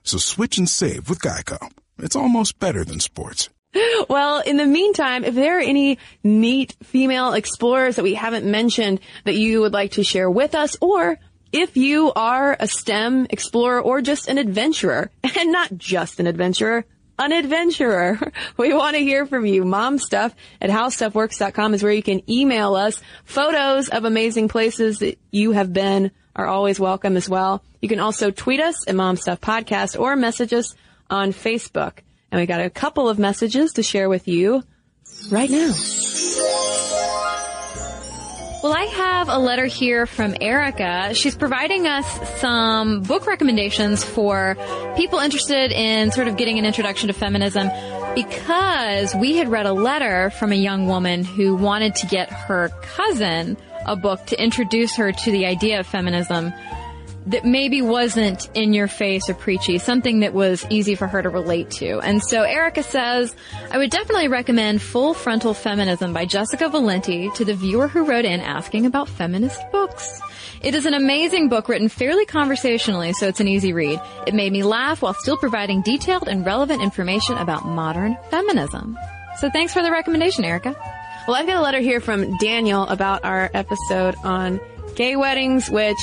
So 0.03 0.17
switch 0.17 0.57
and 0.57 0.67
save 0.67 1.09
with 1.09 1.21
Geico. 1.21 1.71
It's 1.97 2.15
almost 2.15 2.59
better 2.59 2.83
than 2.83 2.99
sports. 2.99 3.49
Well, 4.09 4.41
in 4.41 4.57
the 4.57 4.65
meantime, 4.65 5.23
if 5.23 5.33
there 5.33 5.57
are 5.57 5.61
any 5.61 5.97
neat 6.23 6.75
female 6.83 7.33
explorers 7.33 7.95
that 7.95 8.03
we 8.03 8.15
haven't 8.15 8.45
mentioned 8.45 8.99
that 9.23 9.35
you 9.35 9.61
would 9.61 9.71
like 9.71 9.91
to 9.91 10.03
share 10.03 10.29
with 10.29 10.55
us 10.55 10.75
or 10.81 11.17
if 11.53 11.77
you 11.77 12.11
are 12.13 12.57
a 12.59 12.67
STEM 12.67 13.27
explorer 13.29 13.79
or 13.79 14.01
just 14.01 14.27
an 14.27 14.37
adventurer, 14.39 15.11
and 15.37 15.51
not 15.51 15.77
just 15.77 16.19
an 16.19 16.27
adventurer, 16.27 16.83
an 17.19 17.31
adventurer. 17.31 18.19
We 18.57 18.73
want 18.73 18.95
to 18.95 19.01
hear 19.01 19.25
from 19.25 19.45
you. 19.45 19.63
Momstuff 19.63 20.33
at 20.59 20.69
howstuffworks.com 20.69 21.73
is 21.73 21.83
where 21.83 21.91
you 21.91 22.03
can 22.03 22.29
email 22.29 22.75
us. 22.75 23.01
Photos 23.23 23.89
of 23.89 24.03
amazing 24.05 24.47
places 24.47 24.99
that 24.99 25.17
you 25.31 25.51
have 25.51 25.71
been 25.71 26.11
are 26.35 26.47
always 26.47 26.79
welcome 26.79 27.15
as 27.15 27.29
well. 27.29 27.63
You 27.81 27.89
can 27.89 27.99
also 27.99 28.31
tweet 28.31 28.59
us 28.59 28.87
at 28.87 28.95
Momstuff 28.95 29.39
Podcast 29.39 29.99
or 29.99 30.15
message 30.15 30.53
us 30.53 30.75
on 31.09 31.33
Facebook. 31.33 31.99
And 32.31 32.41
we 32.41 32.47
got 32.47 32.61
a 32.61 32.69
couple 32.69 33.09
of 33.09 33.19
messages 33.19 33.73
to 33.73 33.83
share 33.83 34.09
with 34.09 34.27
you 34.27 34.63
right 35.29 35.49
now. 35.49 35.71
Well, 38.63 38.71
I 38.71 38.85
have 38.85 39.27
a 39.27 39.39
letter 39.39 39.65
here 39.65 40.05
from 40.05 40.37
Erica. 40.39 41.13
She's 41.15 41.35
providing 41.35 41.85
us 41.85 42.39
some 42.39 43.01
book 43.01 43.27
recommendations 43.27 44.05
for 44.05 44.55
people 44.95 45.19
interested 45.19 45.73
in 45.73 46.11
sort 46.11 46.29
of 46.29 46.37
getting 46.37 46.59
an 46.59 46.65
introduction 46.65 47.07
to 47.07 47.13
feminism 47.13 47.69
because 48.15 49.13
we 49.15 49.35
had 49.35 49.49
read 49.49 49.65
a 49.65 49.73
letter 49.73 50.29
from 50.29 50.53
a 50.53 50.55
young 50.55 50.87
woman 50.87 51.25
who 51.25 51.57
wanted 51.57 51.95
to 51.95 52.07
get 52.07 52.31
her 52.31 52.69
cousin 52.83 53.57
a 53.85 53.97
book 53.97 54.25
to 54.27 54.41
introduce 54.41 54.95
her 54.95 55.11
to 55.11 55.29
the 55.29 55.45
idea 55.45 55.81
of 55.81 55.85
feminism. 55.85 56.53
That 57.27 57.45
maybe 57.45 57.81
wasn't 57.81 58.49
in 58.53 58.73
your 58.73 58.87
face 58.87 59.29
or 59.29 59.33
preachy, 59.33 59.77
something 59.77 60.19
that 60.21 60.33
was 60.33 60.65
easy 60.69 60.95
for 60.95 61.07
her 61.07 61.21
to 61.21 61.29
relate 61.29 61.69
to. 61.71 61.99
And 61.99 62.21
so 62.21 62.43
Erica 62.43 62.83
says, 62.83 63.35
I 63.71 63.77
would 63.77 63.89
definitely 63.89 64.27
recommend 64.27 64.81
Full 64.81 65.13
Frontal 65.13 65.53
Feminism 65.53 66.13
by 66.13 66.25
Jessica 66.25 66.69
Valenti 66.69 67.29
to 67.35 67.45
the 67.45 67.53
viewer 67.53 67.87
who 67.87 68.05
wrote 68.05 68.25
in 68.25 68.41
asking 68.41 68.85
about 68.85 69.07
feminist 69.07 69.61
books. 69.71 70.21
It 70.61 70.75
is 70.75 70.85
an 70.85 70.93
amazing 70.93 71.49
book 71.49 71.67
written 71.67 71.89
fairly 71.89 72.25
conversationally, 72.25 73.13
so 73.13 73.27
it's 73.27 73.41
an 73.41 73.47
easy 73.47 73.73
read. 73.73 73.99
It 74.25 74.33
made 74.33 74.51
me 74.51 74.63
laugh 74.63 75.01
while 75.01 75.13
still 75.13 75.37
providing 75.37 75.81
detailed 75.81 76.27
and 76.27 76.45
relevant 76.45 76.81
information 76.81 77.37
about 77.37 77.65
modern 77.65 78.17
feminism. 78.29 78.97
So 79.39 79.49
thanks 79.49 79.73
for 79.73 79.81
the 79.81 79.91
recommendation, 79.91 80.45
Erica. 80.45 80.75
Well, 81.27 81.35
I've 81.35 81.47
got 81.47 81.57
a 81.57 81.61
letter 81.61 81.79
here 81.79 81.99
from 81.99 82.37
Daniel 82.37 82.83
about 82.83 83.23
our 83.23 83.49
episode 83.53 84.15
on 84.23 84.59
gay 84.95 85.15
weddings, 85.15 85.69
which 85.69 85.99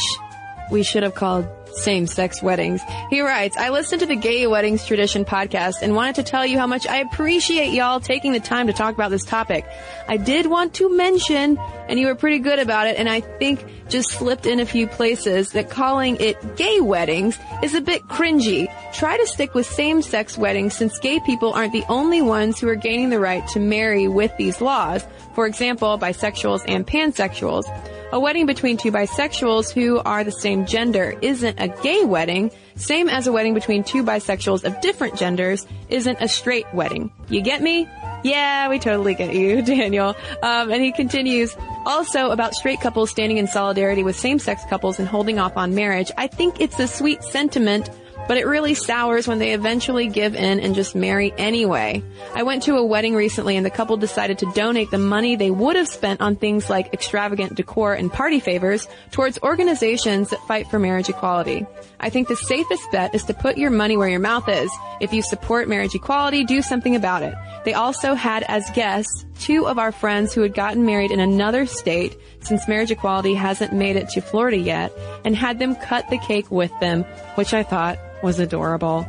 we 0.71 0.83
should 0.83 1.03
have 1.03 1.15
called 1.15 1.49
same-sex 1.73 2.43
weddings. 2.43 2.83
He 3.11 3.21
writes, 3.21 3.57
I 3.57 3.71
listened 3.71 4.01
to 4.01 4.07
the 4.07 4.17
Gay 4.17 4.45
Weddings 4.49 4.85
Tradition 4.85 5.25
podcast 5.25 5.83
and 5.83 5.95
wanted 5.95 6.17
to 6.17 6.25
tell 6.25 6.45
you 6.45 6.59
how 6.59 6.67
much 6.67 6.85
I 6.85 6.97
appreciate 6.97 7.73
y'all 7.73 8.01
taking 8.01 8.33
the 8.33 8.41
time 8.41 8.67
to 8.67 8.73
talk 8.73 8.95
about 8.95 9.13
this 9.13 9.25
topic. 9.25 9.65
I 10.09 10.17
did 10.17 10.47
want 10.47 10.75
to 10.75 10.95
mention, 10.97 11.59
and 11.89 12.01
you 12.01 12.09
were 12.09 12.17
pretty 12.17 12.41
good 12.41 12.59
about 12.59 12.89
it, 12.89 12.97
and 12.99 13.09
I 13.09 13.21
think 13.21 13.65
just 13.89 14.11
slipped 14.11 14.47
in 14.47 14.59
a 14.59 14.67
few 14.67 14.89
places 14.89 15.53
that 15.53 15.71
calling 15.71 16.17
it 16.17 16.57
gay 16.57 16.81
weddings 16.81 17.39
is 17.63 17.75
a 17.75 17.81
bit 17.81 18.03
cringy. 18.03 18.67
Try 18.93 19.17
to 19.17 19.27
stick 19.29 19.55
with 19.55 19.67
same-sex 19.67 20.37
weddings 20.37 20.75
since 20.75 20.99
gay 20.99 21.21
people 21.21 21.53
aren't 21.53 21.73
the 21.73 21.85
only 21.89 22.21
ones 22.21 22.59
who 22.59 22.69
are 22.69 22.75
gaining 22.75 23.11
the 23.11 23.21
right 23.21 23.47
to 23.49 23.61
marry 23.61 24.09
with 24.09 24.37
these 24.37 24.61
laws. 24.61 25.05
For 25.35 25.47
example, 25.47 25.97
bisexuals 25.99 26.65
and 26.67 26.85
pansexuals. 26.85 27.65
A 28.13 28.19
wedding 28.19 28.47
between 28.47 28.77
two 28.77 28.91
bisexuals 28.91 29.73
who 29.73 30.01
are 30.01 30.25
the 30.25 30.33
same 30.33 30.67
gender 30.67 31.17
isn't 31.23 31.61
a 31.61 31.69
gay 31.69 32.05
wedding, 32.05 32.51
same 32.75 33.09
as 33.09 33.29
a 33.29 33.33
wedding 33.33 33.55
between 33.55 33.85
two 33.85 34.03
bisexuals 34.03 34.65
of 34.65 34.81
different 34.81 35.15
genders 35.15 35.65
isn't 35.89 36.19
a 36.21 36.27
straight 36.27 36.67
wedding. 36.75 37.13
You 37.29 37.41
get 37.41 37.63
me? 37.63 37.89
Yeah, 38.25 38.69
we 38.69 38.81
totally 38.81 39.15
get 39.15 39.33
you, 39.33 39.63
Daniel. 39.77 40.17
Um, 40.43 40.73
and 40.73 40.83
he 40.83 40.91
continues, 40.91 41.57
also 41.87 42.31
about 42.31 42.55
straight 42.55 42.81
couples 42.81 43.11
standing 43.11 43.39
in 43.39 43.47
solidarity 43.47 44.03
with 44.03 44.17
same-sex 44.17 44.65
couples 44.69 44.99
and 44.99 45.07
holding 45.07 45.39
off 45.39 45.57
on 45.57 45.77
marriage. 45.77 46.11
I 46.19 46.27
think 46.27 46.61
it's 46.61 46.81
a 46.81 46.89
sweet 46.89 47.23
sentiment 47.23 47.91
but 48.31 48.39
it 48.39 48.47
really 48.47 48.75
sours 48.75 49.27
when 49.27 49.41
they 49.41 49.55
eventually 49.55 50.07
give 50.07 50.37
in 50.37 50.61
and 50.61 50.77
just 50.77 50.95
marry 50.95 51.35
anyway. 51.37 52.01
I 52.33 52.45
went 52.45 52.63
to 52.63 52.77
a 52.77 52.87
wedding 52.87 53.17
recently 53.17 53.57
and 53.57 53.67
the 53.67 53.71
couple 53.71 53.97
decided 53.97 54.39
to 54.39 54.53
donate 54.53 54.93
the 54.93 54.99
money 54.99 55.35
they 55.35 55.51
would 55.51 55.75
have 55.75 55.89
spent 55.89 56.21
on 56.21 56.37
things 56.37 56.71
like 56.71 56.95
extravagant 56.95 57.57
decor 57.57 57.93
and 57.93 58.13
party 58.13 58.39
favors 58.39 58.87
towards 59.11 59.41
organizations 59.43 60.31
that 60.31 60.47
fight 60.47 60.69
for 60.69 60.79
marriage 60.79 61.09
equality. 61.09 61.67
I 61.99 62.09
think 62.09 62.29
the 62.29 62.37
safest 62.37 62.89
bet 62.93 63.17
is 63.17 63.25
to 63.25 63.35
put 63.35 63.59
your 63.59 63.71
money 63.71 63.97
where 63.97 64.09
your 64.09 64.21
mouth 64.21 64.49
is. 64.49 64.71
If 65.01 65.13
you 65.13 65.23
support 65.23 65.69
marriage 65.69 65.97
equality, 65.97 66.45
do 66.45 66.63
something 66.63 66.95
about 66.95 67.25
it. 67.25 67.35
They 67.65 67.75
also 67.75 68.15
had 68.15 68.45
as 68.45 68.71
guests 68.77 69.25
two 69.41 69.67
of 69.67 69.77
our 69.77 69.91
friends 69.91 70.33
who 70.33 70.43
had 70.43 70.55
gotten 70.55 70.87
married 70.87 71.11
in 71.11 71.19
another 71.19 71.67
state 71.67 72.17
since 72.43 72.67
marriage 72.69 72.91
equality 72.91 73.35
hasn't 73.35 73.73
made 73.73 73.97
it 73.97 74.09
to 74.11 74.21
Florida 74.21 74.57
yet 74.57 74.93
and 75.25 75.37
had 75.37 75.59
them 75.59 75.75
cut 75.77 76.09
the 76.11 76.19
cake 76.19 76.51
with 76.51 76.73
them, 76.81 77.05
which 77.35 77.55
I 77.55 77.63
thought 77.63 77.99
was 78.23 78.39
adorable. 78.39 79.07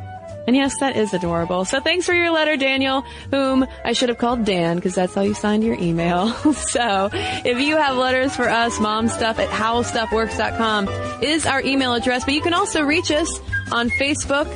And 0.48 0.56
yes, 0.56 0.80
that 0.80 0.96
is 0.96 1.14
adorable. 1.14 1.66
So 1.66 1.80
thanks 1.80 2.06
for 2.06 2.14
your 2.14 2.32
letter, 2.32 2.58
Daniel, 2.58 3.02
whom 3.30 3.66
I 3.86 3.94
should 3.94 4.10
have 4.10 4.18
called 4.18 4.44
Dan 4.44 4.78
because 4.78 4.96
that's 4.96 5.14
how 5.14 5.22
you 5.22 5.34
signed 5.34 5.64
your 5.64 5.76
email. 5.80 6.30
so 6.54 7.10
if 7.14 7.60
you 7.60 7.78
have 7.78 7.96
letters 7.96 8.36
for 8.36 8.50
us, 8.50 8.78
momstuff 8.80 9.38
at 9.38 9.50
howstuffworks.com 9.50 10.88
is 11.24 11.46
our 11.46 11.62
email 11.62 11.94
address, 11.94 12.26
but 12.26 12.34
you 12.34 12.42
can 12.42 12.54
also 12.54 12.82
reach 12.82 13.12
us 13.12 13.40
on 13.72 13.90
Facebook 13.92 14.48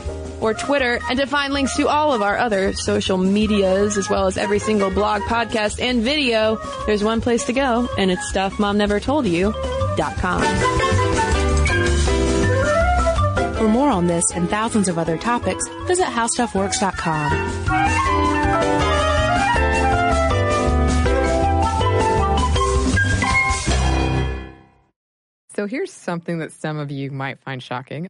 or 0.42 0.54
Twitter 0.54 1.00
and 1.10 1.18
to 1.20 1.26
find 1.26 1.54
links 1.54 1.76
to 1.78 1.88
all 1.88 2.14
of 2.14 2.22
our 2.22 2.38
other 2.38 2.74
social 2.74 3.18
medias 3.18 3.98
as 3.98 4.10
well 4.10 4.28
as 4.28 4.38
every 4.38 4.60
single 4.60 4.92
blog, 4.92 5.22
podcast, 5.24 5.82
and 5.82 6.04
video, 6.04 6.58
there's 6.86 7.04
one 7.04 7.22
place 7.22 7.46
to 7.46 7.54
go 7.54 7.90
and 7.98 8.12
it's 8.12 8.32
stuffmomnevertoldyou.com. 8.32 10.42
For 13.56 13.70
more 13.70 13.90
on 13.90 14.08
this 14.08 14.24
and 14.34 14.50
thousands 14.50 14.88
of 14.88 14.98
other 14.98 15.18
topics, 15.18 15.68
visit 15.88 16.06
howstuffworks.com. 16.06 17.66
So 25.56 25.68
here's 25.68 25.92
something 25.92 26.40
that 26.40 26.52
some 26.52 26.78
of 26.78 26.92
you 26.92 27.12
might 27.12 27.40
find 27.40 27.64
shocking. 27.64 28.10